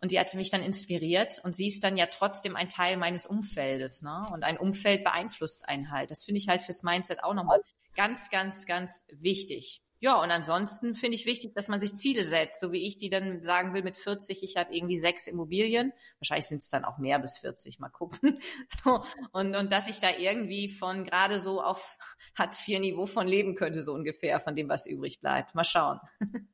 [0.00, 3.24] Und die hatte mich dann inspiriert und sie ist dann ja trotzdem ein Teil meines
[3.24, 4.28] Umfeldes, ne?
[4.30, 6.10] Und ein Umfeld beeinflusst einen halt.
[6.10, 7.62] Das finde ich halt fürs Mindset auch nochmal
[7.96, 9.82] Ganz, ganz, ganz wichtig.
[9.98, 13.08] Ja, und ansonsten finde ich wichtig, dass man sich Ziele setzt, so wie ich die
[13.08, 15.92] dann sagen will mit 40, ich habe irgendwie sechs Immobilien.
[16.20, 18.38] Wahrscheinlich sind es dann auch mehr bis 40, mal gucken.
[18.84, 21.96] So, und, und dass ich da irgendwie von gerade so auf
[22.36, 25.54] Hartz-IV-Niveau von leben könnte, so ungefähr, von dem, was übrig bleibt.
[25.54, 25.98] Mal schauen.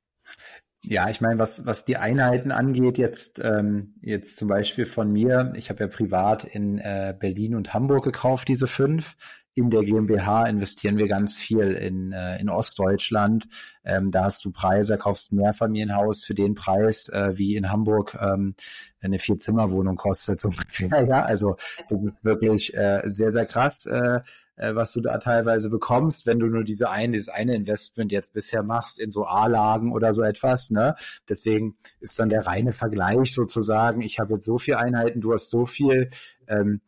[0.84, 5.52] Ja, ich meine, was, was die Einheiten angeht, jetzt, ähm, jetzt zum Beispiel von mir,
[5.56, 9.16] ich habe ja privat in äh, Berlin und Hamburg gekauft, diese fünf
[9.54, 13.48] in der GmbH investieren wir ganz viel in, äh, in Ostdeutschland.
[13.84, 18.16] Ähm, da hast du Preise, kaufst ein Mehrfamilienhaus für den Preis, äh, wie in Hamburg
[18.20, 18.54] ähm,
[19.00, 20.40] eine Vierzimmerwohnung kostet.
[20.40, 20.50] So.
[20.78, 24.20] ja, also das ist wirklich äh, sehr, sehr krass, äh,
[24.56, 28.32] äh, was du da teilweise bekommst, wenn du nur diese eine, dieses eine Investment jetzt
[28.32, 30.70] bisher machst in so A-Lagen oder so etwas.
[30.70, 30.94] Ne?
[31.28, 35.50] Deswegen ist dann der reine Vergleich sozusagen, ich habe jetzt so viel Einheiten, du hast
[35.50, 36.10] so viel.
[36.46, 36.80] Ähm,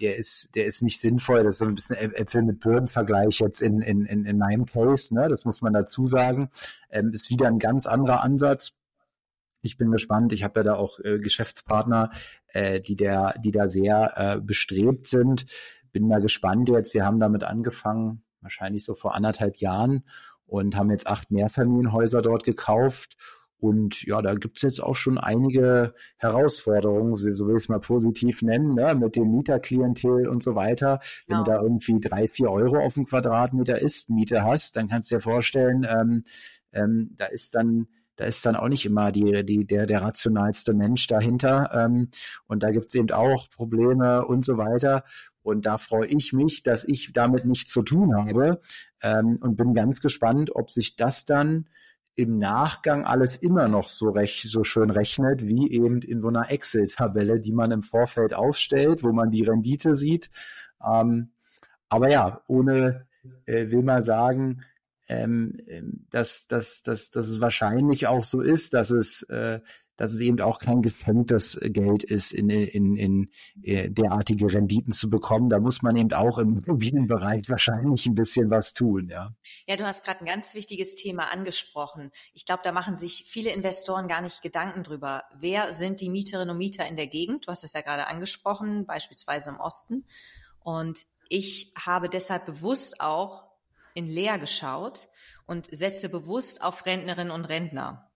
[0.00, 1.44] der ist, der ist nicht sinnvoll.
[1.44, 5.14] Das ist so ein bisschen Äpfel mit Birnen-Vergleich jetzt in, in, in, in meinem Case,
[5.14, 5.28] ne?
[5.28, 6.50] Das muss man dazu sagen.
[6.90, 8.72] Ähm, ist wieder ein ganz anderer Ansatz.
[9.62, 10.32] Ich bin gespannt.
[10.32, 12.10] Ich habe ja da auch äh, Geschäftspartner,
[12.48, 15.46] äh, die der, die da sehr äh, bestrebt sind.
[15.92, 16.94] Bin mal gespannt jetzt.
[16.94, 20.04] Wir haben damit angefangen, wahrscheinlich so vor anderthalb Jahren
[20.46, 23.16] und haben jetzt acht Mehrfamilienhäuser dort gekauft
[23.62, 28.42] und ja, da gibt's jetzt auch schon einige Herausforderungen, so will ich es mal positiv
[28.42, 30.98] nennen, ne, mit dem Mieterklientel und so weiter.
[31.28, 31.44] Wenn ja.
[31.44, 35.20] du da irgendwie drei, vier Euro auf dem Quadratmeter Ist-Miete hast, dann kannst du dir
[35.20, 36.24] vorstellen, ähm,
[36.72, 37.86] ähm, da ist dann
[38.16, 41.70] da ist dann auch nicht immer die, die, der, der rationalste Mensch dahinter.
[41.72, 42.10] Ähm,
[42.46, 45.04] und da gibt's eben auch Probleme und so weiter.
[45.42, 48.60] Und da freue ich mich, dass ich damit nichts zu tun habe
[49.02, 51.68] ähm, und bin ganz gespannt, ob sich das dann
[52.14, 56.50] im Nachgang alles immer noch so, recht, so schön rechnet, wie eben in so einer
[56.50, 60.30] Excel-Tabelle, die man im Vorfeld aufstellt, wo man die Rendite sieht.
[60.86, 61.30] Ähm,
[61.88, 63.06] aber ja, ohne
[63.46, 64.62] äh, will mal sagen,
[65.08, 69.60] ähm, ähm dass, dass, dass, dass es wahrscheinlich auch so ist, dass es, äh,
[70.02, 73.30] dass es eben auch kein geschenktes Geld ist, in, in, in,
[73.62, 75.48] äh, derartige Renditen zu bekommen.
[75.48, 79.32] Da muss man eben auch im Immobilienbereich wahrscheinlich ein bisschen was tun, ja.
[79.68, 82.10] Ja, du hast gerade ein ganz wichtiges Thema angesprochen.
[82.34, 85.22] Ich glaube, da machen sich viele Investoren gar nicht Gedanken drüber.
[85.38, 87.46] Wer sind die Mieterinnen und Mieter in der Gegend?
[87.46, 90.04] Du hast es ja gerade angesprochen, beispielsweise im Osten.
[90.58, 93.44] Und ich habe deshalb bewusst auch
[93.94, 95.06] in Leer geschaut
[95.46, 98.08] und setze bewusst auf Rentnerinnen und Rentner.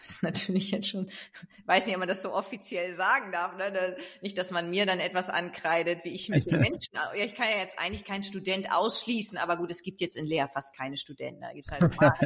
[0.00, 1.10] Das ist natürlich jetzt schon,
[1.66, 3.96] weiß nicht, ob man das so offiziell sagen darf, ne?
[4.22, 7.48] Nicht, dass man mir dann etwas ankreidet, wie ich mit den Menschen, ja, ich kann
[7.50, 10.96] ja jetzt eigentlich keinen Student ausschließen, aber gut, es gibt jetzt in Leer fast keine
[10.96, 12.16] Studenten, da gibt's halt ein paar.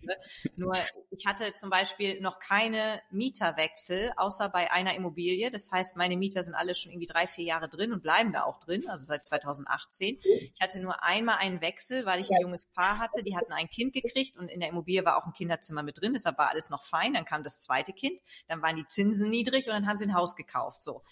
[0.00, 0.16] Ne?
[0.56, 0.76] Nur,
[1.10, 5.50] ich hatte zum Beispiel noch keine Mieterwechsel, außer bei einer Immobilie.
[5.50, 8.44] Das heißt, meine Mieter sind alle schon irgendwie drei, vier Jahre drin und bleiben da
[8.44, 10.18] auch drin, also seit 2018.
[10.22, 13.68] Ich hatte nur einmal einen Wechsel, weil ich ein junges Paar hatte, die hatten ein
[13.68, 16.70] Kind gekriegt und in der Immobilie war auch ein Kinderzimmer mit drin, deshalb war alles
[16.70, 17.14] noch fein.
[17.14, 20.14] Dann kam das zweite Kind, dann waren die Zinsen niedrig und dann haben sie ein
[20.14, 20.82] Haus gekauft.
[20.82, 21.02] So.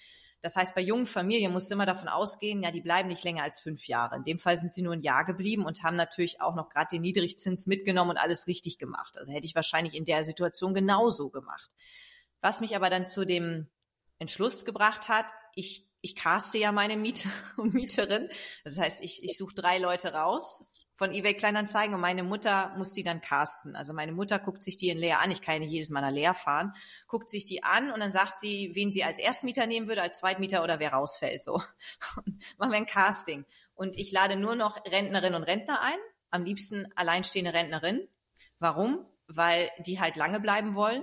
[0.43, 3.45] Das heißt, bei jungen Familien musst du immer davon ausgehen, ja, die bleiben nicht länger
[3.45, 4.17] als fünf Jahre.
[4.17, 6.89] In dem Fall sind sie nur ein Jahr geblieben und haben natürlich auch noch gerade
[6.91, 9.17] den Niedrigzins mitgenommen und alles richtig gemacht.
[9.19, 11.71] Also hätte ich wahrscheinlich in der Situation genauso gemacht.
[12.41, 13.69] Was mich aber dann zu dem
[14.19, 18.29] Entschluss gebracht hat, ich, ich caste ja meine Mieter und Mieterin.
[18.65, 20.65] Das heißt, ich, ich suche drei Leute raus,
[21.03, 23.75] von eBay Kleinanzeigen und meine Mutter muss die dann casten.
[23.75, 25.33] Also meine Mutter guckt sich die in Leer an.
[25.33, 26.75] Ich kann ja jedes Mal nach Leer fahren.
[27.09, 30.21] Guckt sich die an und dann sagt sie, wen sie als Erstmieter nehmen würde, als
[30.21, 31.43] Zweitmieter oder wer rausfällt.
[31.43, 31.55] So
[32.57, 33.45] machen wir ein Casting.
[33.75, 35.99] Und ich lade nur noch Rentnerinnen und Rentner ein.
[36.31, 38.07] Am liebsten alleinstehende Rentnerin.
[38.61, 39.05] Warum?
[39.27, 41.03] Weil die halt lange bleiben wollen.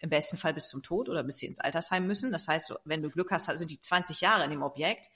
[0.00, 2.30] Im besten Fall bis zum Tod oder bis sie ins Altersheim müssen.
[2.30, 5.08] Das heißt, wenn du Glück hast, sind die 20 Jahre in dem Objekt.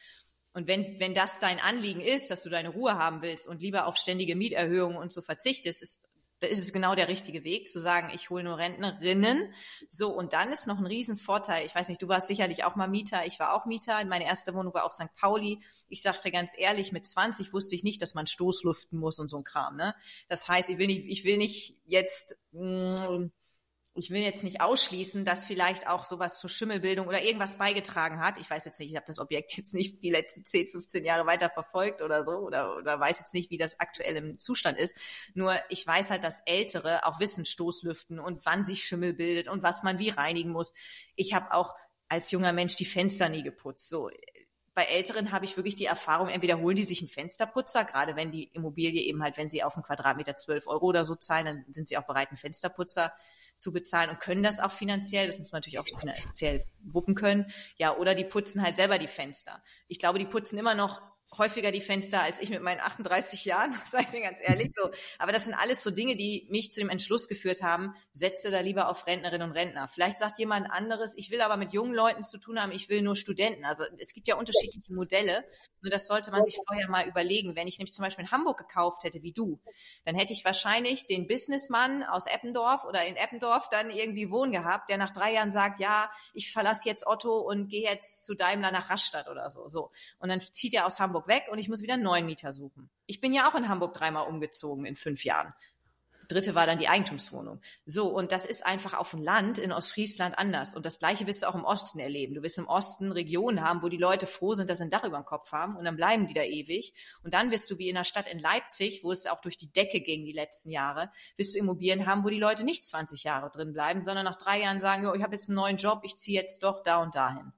[0.54, 3.86] Und wenn, wenn das dein Anliegen ist, dass du deine Ruhe haben willst und lieber
[3.86, 6.02] auf ständige Mieterhöhungen und so verzichtest, ist,
[6.38, 9.52] da ist es genau der richtige Weg, zu sagen, ich hole nur Rentnerinnen.
[9.88, 11.66] So, und dann ist noch ein Riesenvorteil.
[11.66, 14.04] Ich weiß nicht, du warst sicherlich auch mal Mieter, ich war auch Mieter.
[14.04, 15.12] Meine erste Wohnung war auf St.
[15.16, 15.60] Pauli.
[15.88, 19.38] Ich sagte ganz ehrlich, mit 20 wusste ich nicht, dass man Stoßluften muss und so
[19.38, 19.76] ein Kram.
[19.76, 19.94] Ne?
[20.28, 23.32] Das heißt, ich will nicht, ich will nicht jetzt mh, mm,
[23.96, 28.38] ich will jetzt nicht ausschließen, dass vielleicht auch sowas zur Schimmelbildung oder irgendwas beigetragen hat.
[28.38, 31.26] Ich weiß jetzt nicht, ich habe das Objekt jetzt nicht die letzten 10, 15 Jahre
[31.26, 34.96] weiter verfolgt oder so oder, oder weiß jetzt nicht, wie das aktuell im Zustand ist.
[35.34, 39.62] Nur ich weiß halt, dass Ältere auch wissen Stoßlüften und wann sich Schimmel bildet und
[39.62, 40.72] was man wie reinigen muss.
[41.14, 41.74] Ich habe auch
[42.08, 43.88] als junger Mensch die Fenster nie geputzt.
[43.88, 44.10] So,
[44.74, 48.32] bei Älteren habe ich wirklich die Erfahrung, entweder holen die sich einen Fensterputzer, gerade wenn
[48.32, 51.72] die Immobilie eben halt, wenn sie auf einen Quadratmeter 12 Euro oder so zahlen, dann
[51.72, 53.12] sind sie auch bereit, einen Fensterputzer
[53.56, 55.26] zu bezahlen und können das auch finanziell.
[55.26, 57.50] Das muss man natürlich auch finanziell wuppen können.
[57.76, 59.62] Ja, oder die putzen halt selber die Fenster.
[59.88, 61.02] Ich glaube, die putzen immer noch
[61.38, 64.90] häufiger die Fenster als ich mit meinen 38 Jahren, sage ich dir ganz ehrlich so.
[65.18, 68.60] Aber das sind alles so Dinge, die mich zu dem Entschluss geführt haben, setze da
[68.60, 69.88] lieber auf Rentnerinnen und Rentner.
[69.88, 73.02] Vielleicht sagt jemand anderes, ich will aber mit jungen Leuten zu tun haben, ich will
[73.02, 73.64] nur Studenten.
[73.64, 75.44] Also es gibt ja unterschiedliche Modelle,
[75.82, 77.56] nur das sollte man sich vorher mal überlegen.
[77.56, 79.60] Wenn ich nämlich zum Beispiel in Hamburg gekauft hätte, wie du,
[80.04, 84.88] dann hätte ich wahrscheinlich den Businessmann aus Eppendorf oder in Eppendorf dann irgendwie wohnen gehabt,
[84.88, 88.72] der nach drei Jahren sagt, ja, ich verlasse jetzt Otto und gehe jetzt zu Daimler
[88.72, 89.68] nach Rastatt oder so.
[89.68, 89.90] so.
[90.18, 92.52] Und dann zieht er aus Hamburg Hamburg weg und ich muss wieder einen neuen Mieter
[92.52, 92.90] suchen.
[93.06, 95.52] Ich bin ja auch in Hamburg dreimal umgezogen in fünf Jahren.
[96.22, 97.60] Die dritte war dann die Eigentumswohnung.
[97.84, 100.74] So, und das ist einfach auf dem Land in Ostfriesland anders.
[100.74, 102.34] Und das Gleiche wirst du auch im Osten erleben.
[102.34, 105.04] Du wirst im Osten Regionen haben, wo die Leute froh sind, dass sie ein Dach
[105.04, 106.94] über dem Kopf haben und dann bleiben die da ewig.
[107.22, 109.70] Und dann wirst du wie in der Stadt in Leipzig, wo es auch durch die
[109.70, 113.50] Decke ging die letzten Jahre, wirst du Immobilien haben, wo die Leute nicht 20 Jahre
[113.50, 116.40] drin bleiben, sondern nach drei Jahren sagen, ich habe jetzt einen neuen Job, ich ziehe
[116.40, 117.52] jetzt doch da und dahin.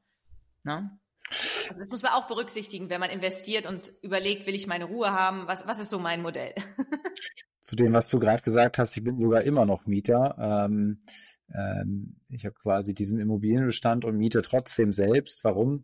[0.65, 0.99] Ne?
[1.31, 5.11] Also das muss man auch berücksichtigen, wenn man investiert und überlegt, will ich meine Ruhe
[5.11, 5.47] haben?
[5.47, 6.55] Was, was ist so mein Modell?
[7.61, 10.37] Zu dem, was du gerade gesagt hast, ich bin sogar immer noch Mieter.
[10.39, 11.03] Ähm,
[11.53, 15.43] ähm, ich habe quasi diesen Immobilienbestand und miete trotzdem selbst.
[15.43, 15.83] Warum?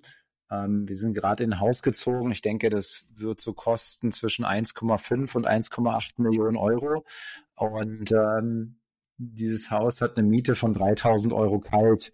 [0.50, 2.30] Ähm, wir sind gerade in ein Haus gezogen.
[2.30, 7.04] Ich denke, das wird so kosten zwischen 1,5 und 1,8 Millionen Euro.
[7.56, 8.78] Und ähm,
[9.16, 12.12] dieses Haus hat eine Miete von 3000 Euro kalt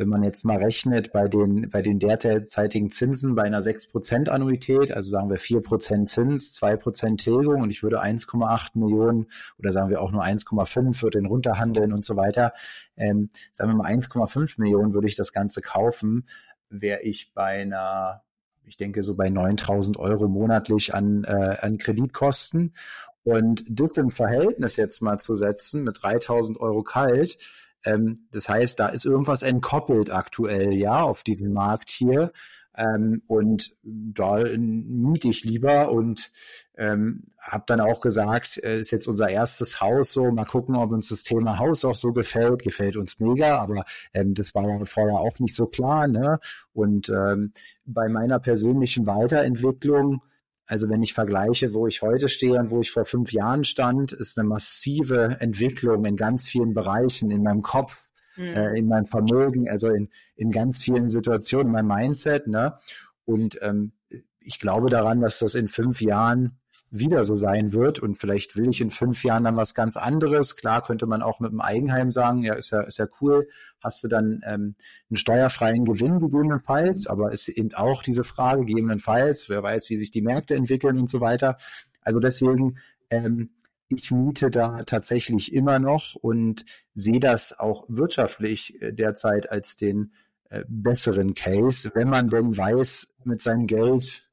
[0.00, 4.92] wenn man jetzt mal rechnet bei den, bei den derzeitigen Zinsen bei einer 6% Annuität,
[4.92, 9.26] also sagen wir 4% Zins, 2% Tilgung und ich würde 1,8 Millionen
[9.58, 12.54] oder sagen wir auch nur 1,5 für den runterhandeln und so weiter,
[12.96, 16.26] ähm, sagen wir mal 1,5 Millionen würde ich das Ganze kaufen,
[16.70, 18.22] wäre ich bei einer
[18.64, 22.72] ich denke so bei 9000 Euro monatlich an, äh, an Kreditkosten.
[23.24, 27.36] Und das im Verhältnis jetzt mal zu setzen mit 3000 Euro kalt,
[27.84, 32.32] ähm, das heißt, da ist irgendwas entkoppelt aktuell, ja, auf diesem Markt hier.
[32.76, 36.30] Ähm, und da miete ich lieber und
[36.76, 40.92] ähm, habe dann auch gesagt, äh, ist jetzt unser erstes Haus so, mal gucken, ob
[40.92, 42.62] uns das Thema Haus auch so gefällt.
[42.62, 46.06] Gefällt uns mega, aber ähm, das war ja vorher auch nicht so klar.
[46.06, 46.38] Ne?
[46.72, 47.52] Und ähm,
[47.84, 50.22] bei meiner persönlichen Weiterentwicklung
[50.70, 54.12] also wenn ich vergleiche, wo ich heute stehe und wo ich vor fünf Jahren stand,
[54.12, 58.44] ist eine massive Entwicklung in ganz vielen Bereichen, in meinem Kopf, mhm.
[58.44, 62.46] äh, in meinem Vermögen, also in, in ganz vielen Situationen, in meinem Mindset.
[62.46, 62.78] Ne?
[63.24, 63.94] Und ähm,
[64.38, 66.59] ich glaube daran, dass das in fünf Jahren
[66.90, 70.56] wieder so sein wird und vielleicht will ich in fünf Jahren dann was ganz anderes.
[70.56, 73.48] Klar könnte man auch mit dem Eigenheim sagen, ja, ist ja, ist ja cool,
[73.80, 74.74] hast du dann ähm,
[75.08, 80.10] einen steuerfreien Gewinn gegebenenfalls, aber ist eben auch diese Frage gegebenenfalls, wer weiß, wie sich
[80.10, 81.56] die Märkte entwickeln und so weiter.
[82.02, 82.78] Also deswegen,
[83.10, 83.48] ähm,
[83.88, 86.64] ich miete da tatsächlich immer noch und
[86.94, 90.12] sehe das auch wirtschaftlich äh, derzeit als den
[90.48, 94.29] äh, besseren Case, wenn man denn weiß, mit seinem Geld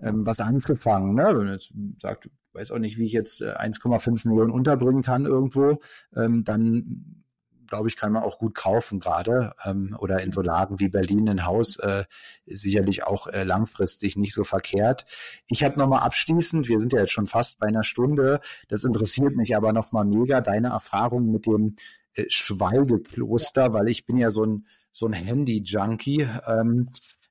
[0.00, 1.14] ähm, was anzufangen.
[1.14, 1.24] Ne?
[1.28, 5.26] Wenn man jetzt sagt, weiß auch nicht, wie ich jetzt 1,5 äh, Millionen unterbringen kann
[5.26, 5.80] irgendwo,
[6.14, 7.24] ähm, dann
[7.68, 11.28] glaube ich, kann man auch gut kaufen gerade ähm, oder in so Lagen wie Berlin
[11.28, 12.04] ein Haus äh,
[12.46, 15.04] sicherlich auch äh, langfristig nicht so verkehrt.
[15.48, 19.36] Ich habe nochmal abschließend, wir sind ja jetzt schon fast bei einer Stunde, das interessiert
[19.36, 21.76] mich aber nochmal mega, deine Erfahrung mit dem
[22.14, 26.28] äh, Schweigekloster, weil ich bin ja so ein, so ein Handy-Junkie.
[26.46, 26.90] Ähm,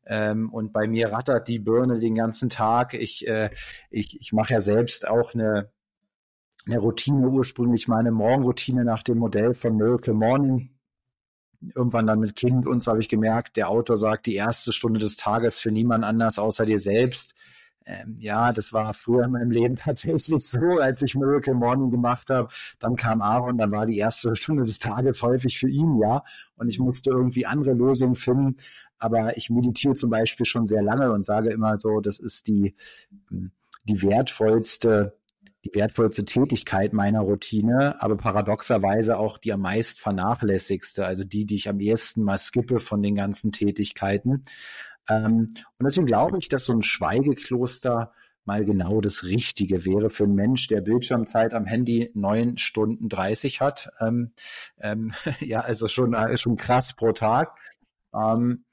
[0.10, 2.94] ähm, und bei mir rattert die Birne den ganzen Tag.
[2.94, 3.50] Ich, äh,
[3.90, 5.70] ich, ich mache ja selbst auch eine,
[6.66, 10.72] eine Routine, ursprünglich meine Morgenroutine nach dem Modell von Miracle Morning.
[11.76, 15.18] Irgendwann dann mit Kind uns habe ich gemerkt, der Autor sagt, die erste Stunde des
[15.18, 17.36] Tages für niemand anders außer dir selbst.
[17.88, 22.30] Ähm, ja, das war früher in meinem Leben tatsächlich so, als ich Miracle Morning gemacht
[22.30, 22.50] habe.
[22.80, 26.24] Dann kam Aaron, dann war die erste Stunde des Tages häufig für ihn, ja.
[26.58, 28.58] Und ich musste irgendwie andere Lösungen finden.
[29.00, 32.76] Aber ich meditiere zum Beispiel schon sehr lange und sage immer so, das ist die,
[33.84, 35.18] die wertvollste
[35.66, 41.56] die wertvollste Tätigkeit meiner Routine, aber paradoxerweise auch die am meist vernachlässigste, also die, die
[41.56, 44.46] ich am ehesten mal skippe von den ganzen Tätigkeiten.
[45.10, 45.48] Ähm,
[45.78, 48.12] und deswegen glaube ich, dass so ein Schweigekloster
[48.46, 53.60] mal genau das Richtige wäre für einen Mensch, der Bildschirmzeit am Handy neun Stunden dreißig
[53.60, 53.90] hat.
[54.00, 54.32] Ähm,
[54.80, 57.58] ähm, ja, also schon, äh, schon krass pro Tag.
[58.14, 58.64] Ähm,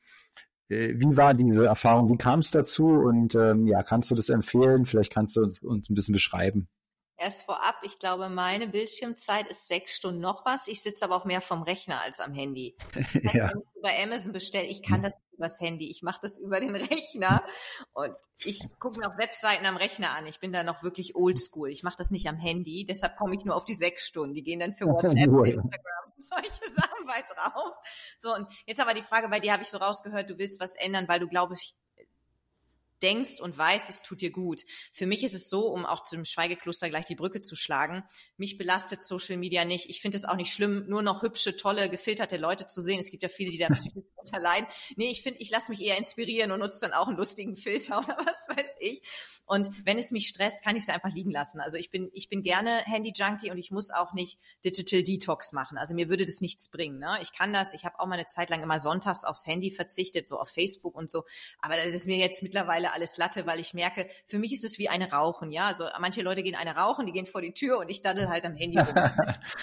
[0.68, 2.08] äh, wie war diese Erfahrung?
[2.08, 2.86] Wie kam es dazu?
[2.86, 4.84] Und ähm, ja, kannst du das empfehlen?
[4.84, 6.68] Vielleicht kannst du uns, uns ein bisschen beschreiben.
[7.16, 10.66] Erst vorab, ich glaube, meine Bildschirmzeit ist sechs Stunden noch was.
[10.66, 12.76] Ich sitze aber auch mehr vom Rechner als am Handy.
[12.94, 13.50] Das ja.
[13.50, 15.02] Wenn ich über Amazon bestelle, ich kann hm.
[15.04, 17.44] das übers Handy, ich mache das über den Rechner
[17.92, 20.26] und ich gucke mir auch Webseiten am Rechner an.
[20.26, 21.70] Ich bin da noch wirklich oldschool.
[21.70, 24.34] Ich mache das nicht am Handy, deshalb komme ich nur auf die sechs Stunden.
[24.34, 27.76] Die gehen dann für WhatsApp, Instagram, solche Sachen weit drauf.
[28.20, 30.76] So, und jetzt aber die Frage, bei dir habe ich so rausgehört, du willst was
[30.76, 31.74] ändern, weil du, glaube ich,
[33.04, 34.62] denkst und weißt, es tut dir gut.
[34.92, 38.02] Für mich ist es so, um auch zum Schweigekloster gleich die Brücke zu schlagen,
[38.36, 39.90] mich belastet Social Media nicht.
[39.90, 42.98] Ich finde es auch nicht schlimm, nur noch hübsche, tolle, gefilterte Leute zu sehen.
[42.98, 44.68] Es gibt ja viele, die da psychisch unterleiden.
[44.96, 47.98] Nee, ich finde, ich lasse mich eher inspirieren und nutze dann auch einen lustigen Filter
[48.04, 49.02] oder was weiß ich.
[49.46, 51.60] Und wenn es mich stresst, kann ich es einfach liegen lassen.
[51.60, 55.76] Also ich bin, ich bin gerne Handy-Junkie und ich muss auch nicht Digital Detox machen.
[55.76, 56.98] Also mir würde das nichts bringen.
[56.98, 57.18] Ne?
[57.20, 57.74] Ich kann das.
[57.74, 60.94] Ich habe auch mal eine Zeit lang immer sonntags aufs Handy verzichtet, so auf Facebook
[60.94, 61.24] und so.
[61.60, 64.78] Aber das ist mir jetzt mittlerweile alles Latte, weil ich merke, für mich ist es
[64.78, 65.66] wie eine Rauchen, ja.
[65.66, 68.46] Also manche Leute gehen eine rauchen, die gehen vor die Tür und ich daddel halt
[68.46, 68.94] am Handy rum.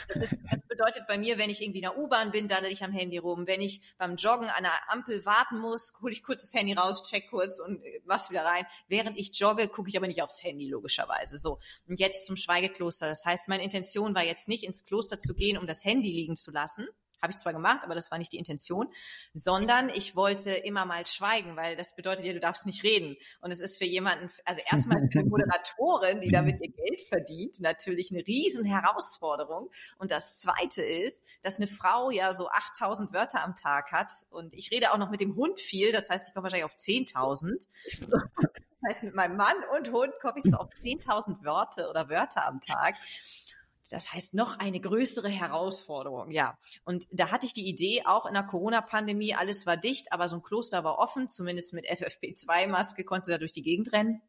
[0.08, 2.84] Das, ist, das bedeutet bei mir, wenn ich irgendwie in der U-Bahn bin, daddel ich
[2.84, 3.48] am Handy rum.
[3.48, 7.10] Wenn ich beim Joggen an einer Ampel warten muss, hole ich kurz das Handy raus,
[7.10, 8.66] check kurz und mach's wieder rein.
[8.88, 11.38] Während ich jogge, gucke ich aber nicht aufs Handy, logischerweise.
[11.38, 11.60] So.
[11.88, 13.08] Und jetzt zum Schweigekloster.
[13.08, 16.36] Das heißt, meine Intention war jetzt nicht ins Kloster zu gehen, um das Handy liegen
[16.36, 16.88] zu lassen,
[17.22, 18.88] habe ich zwar gemacht, aber das war nicht die Intention,
[19.34, 23.16] sondern ich wollte immer mal schweigen, weil das bedeutet ja, du darfst nicht reden.
[23.42, 27.60] Und es ist für jemanden, also erstmal für eine Moderatorin, die damit ihr Geld verdient,
[27.60, 29.70] natürlich eine riesen Herausforderung.
[29.98, 34.54] Und das Zweite ist, dass eine Frau ja so 8000 Wörter am Tag hat und
[34.54, 37.68] ich rede auch noch mit dem Hund viel, das heißt, ich komme wahrscheinlich auf 10.000.
[38.82, 42.48] Das heißt, mit meinem Mann und Hund komme ich so auf 10.000 Wörter oder Wörter
[42.48, 42.96] am Tag.
[43.92, 46.58] Das heißt, noch eine größere Herausforderung, ja.
[46.86, 50.38] Und da hatte ich die Idee, auch in der Corona-Pandemie, alles war dicht, aber so
[50.38, 54.22] ein Kloster war offen, zumindest mit FFP2-Maske konntest du da durch die Gegend rennen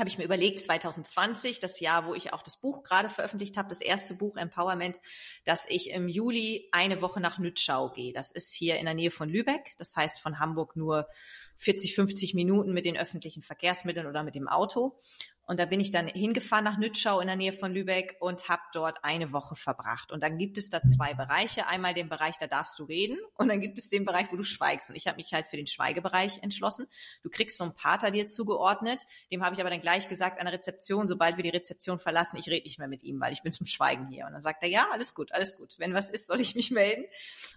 [0.00, 3.68] habe ich mir überlegt, 2020, das Jahr, wo ich auch das Buch gerade veröffentlicht habe,
[3.68, 4.98] das erste Buch Empowerment,
[5.44, 8.12] dass ich im Juli eine Woche nach Nützschau gehe.
[8.12, 9.74] Das ist hier in der Nähe von Lübeck.
[9.76, 11.06] Das heißt von Hamburg nur
[11.56, 14.98] 40, 50 Minuten mit den öffentlichen Verkehrsmitteln oder mit dem Auto.
[15.50, 18.62] Und da bin ich dann hingefahren nach Nützschau in der Nähe von Lübeck und habe
[18.72, 20.12] dort eine Woche verbracht.
[20.12, 21.66] Und dann gibt es da zwei Bereiche.
[21.66, 23.18] Einmal den Bereich, da darfst du reden.
[23.34, 24.90] Und dann gibt es den Bereich, wo du schweigst.
[24.90, 26.86] Und ich habe mich halt für den Schweigebereich entschlossen.
[27.24, 29.02] Du kriegst so einen Pater dir zugeordnet.
[29.32, 32.36] Dem habe ich aber dann gleich gesagt an der Rezeption, sobald wir die Rezeption verlassen,
[32.36, 34.26] ich rede nicht mehr mit ihm, weil ich bin zum Schweigen hier.
[34.26, 35.74] Und dann sagt er, ja, alles gut, alles gut.
[35.78, 37.06] Wenn was ist, soll ich mich melden.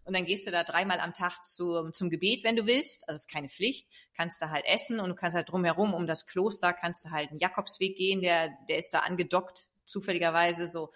[0.03, 3.07] Und dann gehst du da dreimal am Tag zu, zum Gebet, wenn du willst.
[3.07, 3.87] Also ist keine Pflicht.
[4.17, 7.29] Kannst du halt essen und du kannst halt drumherum um das Kloster, kannst du halt
[7.29, 10.91] einen Jakobsweg gehen, der, der ist da angedockt, zufälligerweise so.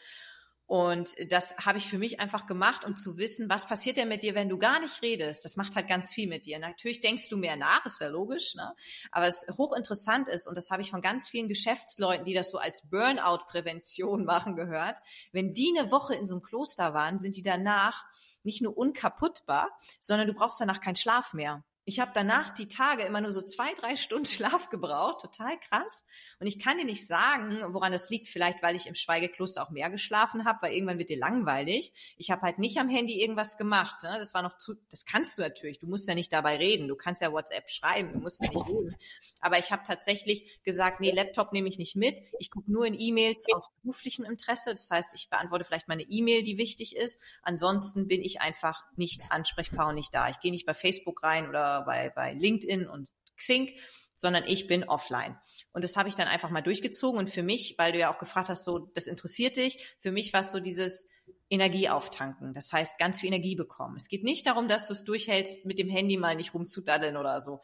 [0.68, 4.22] Und das habe ich für mich einfach gemacht, um zu wissen, was passiert denn mit
[4.22, 5.46] dir, wenn du gar nicht redest.
[5.46, 6.60] Das macht halt ganz viel mit dir.
[6.60, 8.76] Natürlich denkst du mehr nach, ist ja logisch, ne?
[9.14, 12.58] aber es hochinteressant ist, und das habe ich von ganz vielen Geschäftsleuten, die das so
[12.58, 15.00] als Burnout-Prävention machen, gehört.
[15.32, 18.04] Wenn die eine Woche in so einem Kloster waren, sind die danach
[18.44, 19.70] nicht nur unkaputtbar,
[20.02, 21.64] sondern du brauchst danach keinen Schlaf mehr.
[21.90, 26.04] Ich habe danach die Tage immer nur so zwei, drei Stunden Schlaf gebraucht, total krass.
[26.38, 28.28] Und ich kann dir nicht sagen, woran das liegt.
[28.28, 31.94] Vielleicht, weil ich im Schweigekloster auch mehr geschlafen habe, weil irgendwann wird dir langweilig.
[32.18, 34.04] Ich habe halt nicht am Handy irgendwas gemacht.
[34.04, 34.18] Ne?
[34.20, 35.80] Das war noch zu, das kannst du natürlich.
[35.80, 36.90] Du musst ja nicht dabei reden.
[36.90, 38.12] Du kannst ja WhatsApp schreiben.
[38.12, 38.98] Du musst ja nicht reden.
[39.40, 42.20] Aber ich habe tatsächlich gesagt, nee, Laptop nehme ich nicht mit.
[42.40, 44.72] Ich gucke nur in E-Mails aus beruflichem Interesse.
[44.72, 47.22] Das heißt, ich beantworte vielleicht meine E-Mail, die wichtig ist.
[47.44, 50.28] Ansonsten bin ich einfach nicht ansprechbar und nicht da.
[50.28, 53.72] Ich gehe nicht bei Facebook rein oder bei, bei LinkedIn und Xing,
[54.16, 55.38] sondern ich bin offline.
[55.74, 57.20] Und das habe ich dann einfach mal durchgezogen.
[57.20, 60.34] Und für mich, weil du ja auch gefragt hast, so, das interessiert dich, für mich
[60.34, 61.08] war es so dieses
[61.50, 62.54] Energie auftanken.
[62.54, 63.96] Das heißt, ganz viel Energie bekommen.
[63.96, 67.42] Es geht nicht darum, dass du es durchhältst, mit dem Handy mal nicht rumzudaddeln oder
[67.42, 67.62] so.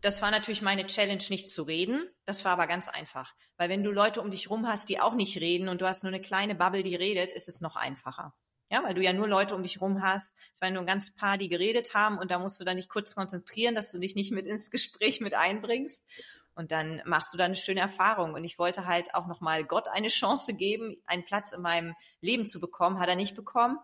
[0.00, 2.08] Das war natürlich meine Challenge, nicht zu reden.
[2.24, 3.34] Das war aber ganz einfach.
[3.56, 6.02] Weil wenn du Leute um dich rum hast, die auch nicht reden und du hast
[6.02, 8.34] nur eine kleine Bubble, die redet, ist es noch einfacher.
[8.72, 10.34] Ja, weil du ja nur Leute um dich rum hast.
[10.54, 12.88] Es waren nur ein ganz paar, die geredet haben und da musst du dann nicht
[12.88, 16.06] kurz konzentrieren, dass du dich nicht mit ins Gespräch mit einbringst.
[16.54, 18.32] Und dann machst du da eine schöne Erfahrung.
[18.32, 22.46] Und ich wollte halt auch nochmal Gott eine Chance geben, einen Platz in meinem Leben
[22.46, 22.98] zu bekommen.
[22.98, 23.78] Hat er nicht bekommen.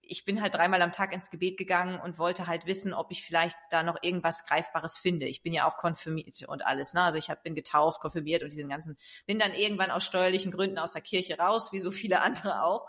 [0.00, 3.22] Ich bin halt dreimal am Tag ins Gebet gegangen und wollte halt wissen, ob ich
[3.22, 5.26] vielleicht da noch irgendwas Greifbares finde.
[5.26, 6.92] Ich bin ja auch konfirmiert und alles.
[6.92, 7.02] Ne?
[7.02, 8.96] Also ich hab, bin getauft, konfirmiert und diesen ganzen,
[9.26, 12.88] bin dann irgendwann aus steuerlichen Gründen aus der Kirche raus, wie so viele andere auch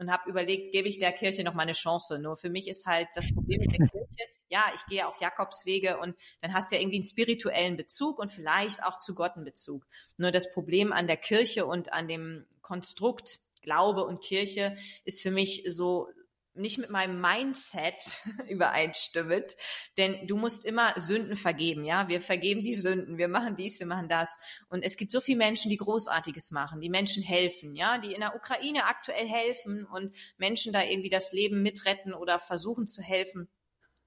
[0.00, 2.18] und habe überlegt, gebe ich der Kirche noch mal eine Chance.
[2.18, 5.98] Nur für mich ist halt das Problem mit der Kirche, ja, ich gehe auch Jakobswege
[5.98, 9.44] und dann hast du ja irgendwie einen spirituellen Bezug und vielleicht auch zu Gott einen
[9.44, 9.86] Bezug.
[10.16, 14.74] Nur das Problem an der Kirche und an dem Konstrukt Glaube und Kirche
[15.04, 16.08] ist für mich so
[16.54, 17.94] nicht mit meinem Mindset
[18.48, 19.56] übereinstimmend,
[19.96, 22.08] denn du musst immer Sünden vergeben, ja?
[22.08, 24.36] Wir vergeben die Sünden, wir machen dies, wir machen das
[24.68, 28.20] und es gibt so viele Menschen, die großartiges machen, die Menschen helfen, ja, die in
[28.20, 33.48] der Ukraine aktuell helfen und Menschen da irgendwie das Leben mitretten oder versuchen zu helfen.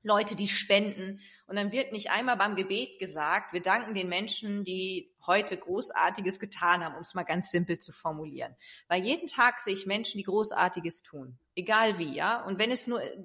[0.03, 1.21] Leute, die spenden.
[1.47, 6.39] Und dann wird nicht einmal beim Gebet gesagt, wir danken den Menschen, die heute Großartiges
[6.39, 8.55] getan haben, um es mal ganz simpel zu formulieren.
[8.87, 11.37] Weil jeden Tag sehe ich Menschen, die Großartiges tun.
[11.55, 12.43] Egal wie, ja.
[12.45, 13.15] Und wenn es nur äh,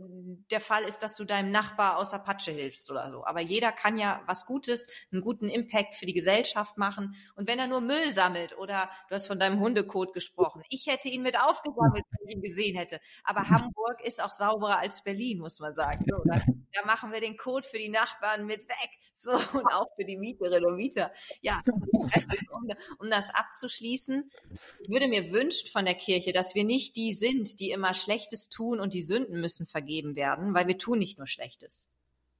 [0.50, 3.24] der Fall ist, dass du deinem Nachbar aus der Patsche hilfst oder so.
[3.24, 7.14] Aber jeder kann ja was Gutes, einen guten Impact für die Gesellschaft machen.
[7.36, 10.62] Und wenn er nur Müll sammelt oder du hast von deinem Hundekot gesprochen.
[10.68, 13.00] Ich hätte ihn mit aufgesammelt, wenn ich ihn gesehen hätte.
[13.24, 16.04] Aber Hamburg ist auch sauberer als Berlin, muss man sagen.
[16.06, 16.42] So, da,
[16.72, 18.90] da machen wir den Code für die Nachbarn mit weg.
[19.20, 21.10] So, und auch für die Mieterinnen und Mieter.
[21.40, 21.60] Ja,
[21.92, 27.12] um, um das abzuschließen, ich würde mir wünschen von der Kirche, dass wir nicht die
[27.12, 31.18] sind, die immer Schlechtes tun und die Sünden müssen vergeben werden, weil wir tun nicht
[31.18, 31.88] nur Schlechtes.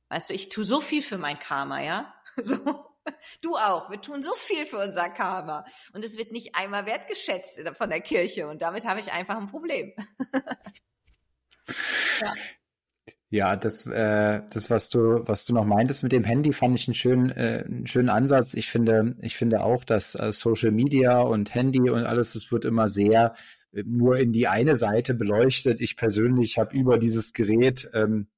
[0.08, 2.14] Weißt du, ich tue so viel für mein Karma, ja?
[2.40, 2.84] So.
[3.40, 3.90] Du auch.
[3.90, 5.64] Wir tun so viel für unser Karma.
[5.92, 8.46] Und es wird nicht einmal wertgeschätzt von der Kirche.
[8.46, 9.92] Und damit habe ich einfach ein Problem.
[12.20, 12.34] ja.
[13.30, 16.88] Ja, das, äh, das, was du, was du noch meintest mit dem Handy, fand ich
[16.88, 18.54] einen schönen, äh, einen schönen Ansatz.
[18.54, 22.64] Ich finde, ich finde auch, dass äh, Social Media und Handy und alles, es wird
[22.64, 23.34] immer sehr
[23.72, 25.82] äh, nur in die eine Seite beleuchtet.
[25.82, 28.28] Ich persönlich habe über dieses Gerät ähm,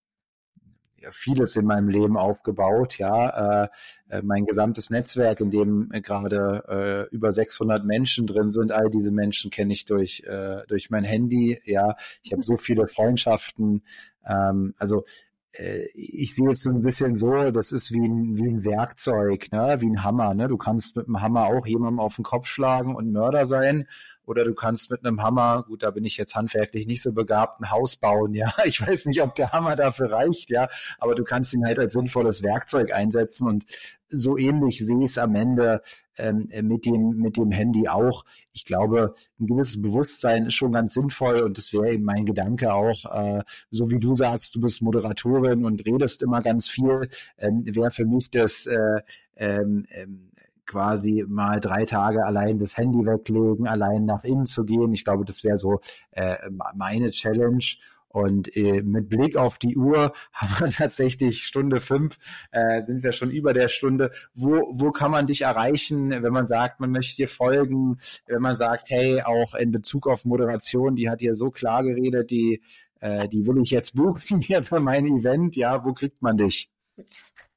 [1.11, 3.69] vieles in meinem Leben aufgebaut, ja, äh,
[4.09, 8.91] äh, mein gesamtes Netzwerk, in dem äh, gerade äh, über 600 Menschen drin sind, all
[8.91, 13.83] diese Menschen kenne ich durch äh, durch mein Handy, ja, ich habe so viele Freundschaften,
[14.27, 15.05] ähm, also
[15.53, 19.51] äh, ich sehe es so ein bisschen so, das ist wie ein, wie ein Werkzeug,
[19.53, 19.77] ne?
[19.81, 20.35] wie ein Hammer.
[20.35, 20.49] Ne?
[20.49, 23.87] Du kannst mit dem Hammer auch jemandem auf den Kopf schlagen und Mörder sein
[24.31, 27.61] oder du kannst mit einem Hammer, gut, da bin ich jetzt handwerklich nicht so begabt,
[27.61, 28.53] ein Haus bauen, ja.
[28.65, 30.69] Ich weiß nicht, ob der Hammer dafür reicht, ja,
[31.01, 33.65] aber du kannst ihn halt als sinnvolles Werkzeug einsetzen und
[34.07, 35.83] so ähnlich sehe ich es am Ende
[36.17, 38.25] ähm, mit dem, mit dem Handy auch.
[38.53, 42.73] Ich glaube, ein gewisses Bewusstsein ist schon ganz sinnvoll und das wäre eben mein Gedanke
[42.73, 47.09] auch, äh, so wie du sagst, du bist Moderatorin und redest immer ganz viel,
[47.39, 49.01] ähm, wäre für mich das äh,
[49.37, 50.30] ähm, ähm,
[50.71, 54.93] quasi mal drei Tage allein das Handy weglegen, allein nach innen zu gehen.
[54.93, 55.81] Ich glaube, das wäre so
[56.13, 56.37] äh,
[56.75, 57.65] meine Challenge.
[58.13, 62.19] Und äh, mit Blick auf die Uhr haben wir tatsächlich Stunde fünf,
[62.51, 64.11] äh, sind wir schon über der Stunde.
[64.35, 68.57] Wo, wo kann man dich erreichen, wenn man sagt, man möchte dir folgen, wenn man
[68.57, 72.63] sagt, hey, auch in Bezug auf Moderation, die hat dir so klar geredet, die,
[73.01, 76.69] äh, die will ich jetzt buchen hier für mein Event, ja, wo kriegt man dich?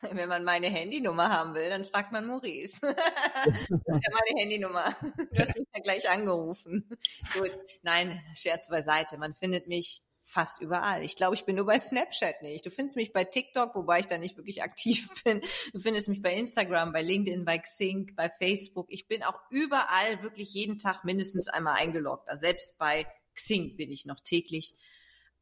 [0.11, 2.79] Wenn man meine Handynummer haben will, dann fragt man Maurice.
[2.81, 4.95] das ist ja meine Handynummer.
[5.31, 6.89] Du hast mich ja gleich angerufen.
[7.33, 7.51] Gut,
[7.81, 9.17] nein, Scherz beiseite.
[9.17, 11.03] Man findet mich fast überall.
[11.03, 12.65] Ich glaube, ich bin nur bei Snapchat nicht.
[12.65, 15.41] Du findest mich bei TikTok, wobei ich da nicht wirklich aktiv bin.
[15.73, 18.87] Du findest mich bei Instagram, bei LinkedIn, bei Xing, bei Facebook.
[18.89, 22.29] Ich bin auch überall wirklich jeden Tag mindestens einmal eingeloggt.
[22.29, 23.05] Also selbst bei
[23.35, 24.75] Xing bin ich noch täglich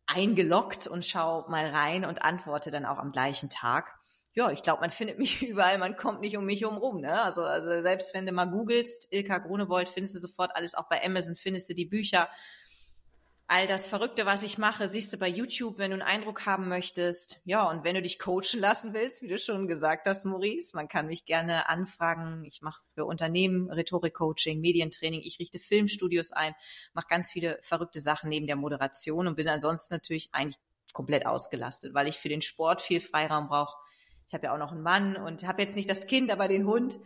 [0.07, 4.00] eingeloggt und schau mal rein und antworte dann auch am gleichen Tag.
[4.33, 7.01] Ja, ich glaube, man findet mich überall, man kommt nicht um mich herum.
[7.01, 7.21] Ne?
[7.21, 11.03] Also, also selbst wenn du mal googelst, Ilka Grunewold, findest du sofort alles, auch bei
[11.03, 12.29] Amazon findest du die Bücher
[13.51, 16.69] all das Verrückte, was ich mache, siehst du bei YouTube, wenn du einen Eindruck haben
[16.69, 17.41] möchtest.
[17.43, 20.87] Ja, und wenn du dich coachen lassen willst, wie du schon gesagt hast, Maurice, man
[20.87, 22.45] kann mich gerne anfragen.
[22.45, 26.55] Ich mache für Unternehmen Rhetorik-Coaching, Medientraining, ich richte Filmstudios ein,
[26.93, 30.59] mache ganz viele verrückte Sachen neben der Moderation und bin ansonsten natürlich eigentlich
[30.93, 33.75] komplett ausgelastet, weil ich für den Sport viel Freiraum brauche.
[34.31, 36.65] Ich habe ja auch noch einen Mann und habe jetzt nicht das Kind, aber den
[36.65, 37.01] Hund.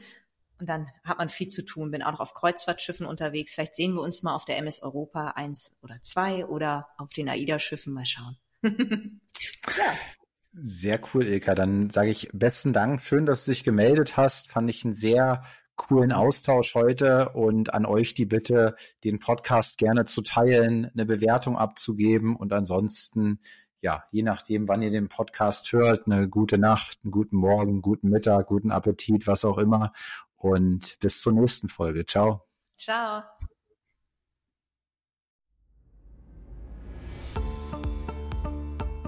[0.60, 3.56] Und dann hat man viel zu tun, bin auch noch auf Kreuzfahrtschiffen unterwegs.
[3.56, 7.28] Vielleicht sehen wir uns mal auf der MS Europa eins oder zwei oder auf den
[7.28, 8.38] AIDA-Schiffen mal schauen.
[8.62, 9.94] ja.
[10.54, 11.56] Sehr cool, Ilka.
[11.56, 13.02] Dann sage ich besten Dank.
[13.02, 14.52] Schön, dass du dich gemeldet hast.
[14.52, 15.44] Fand ich einen sehr
[15.78, 21.58] coolen Austausch heute und an euch die Bitte, den Podcast gerne zu teilen, eine Bewertung
[21.58, 23.40] abzugeben und ansonsten,
[23.86, 28.10] ja, je nachdem, wann ihr den Podcast hört, eine gute Nacht, einen guten Morgen, guten
[28.10, 29.94] Mittag, guten Appetit, was auch immer
[30.38, 32.04] und bis zur nächsten Folge.
[32.04, 32.42] Ciao.
[32.76, 33.22] Ciao.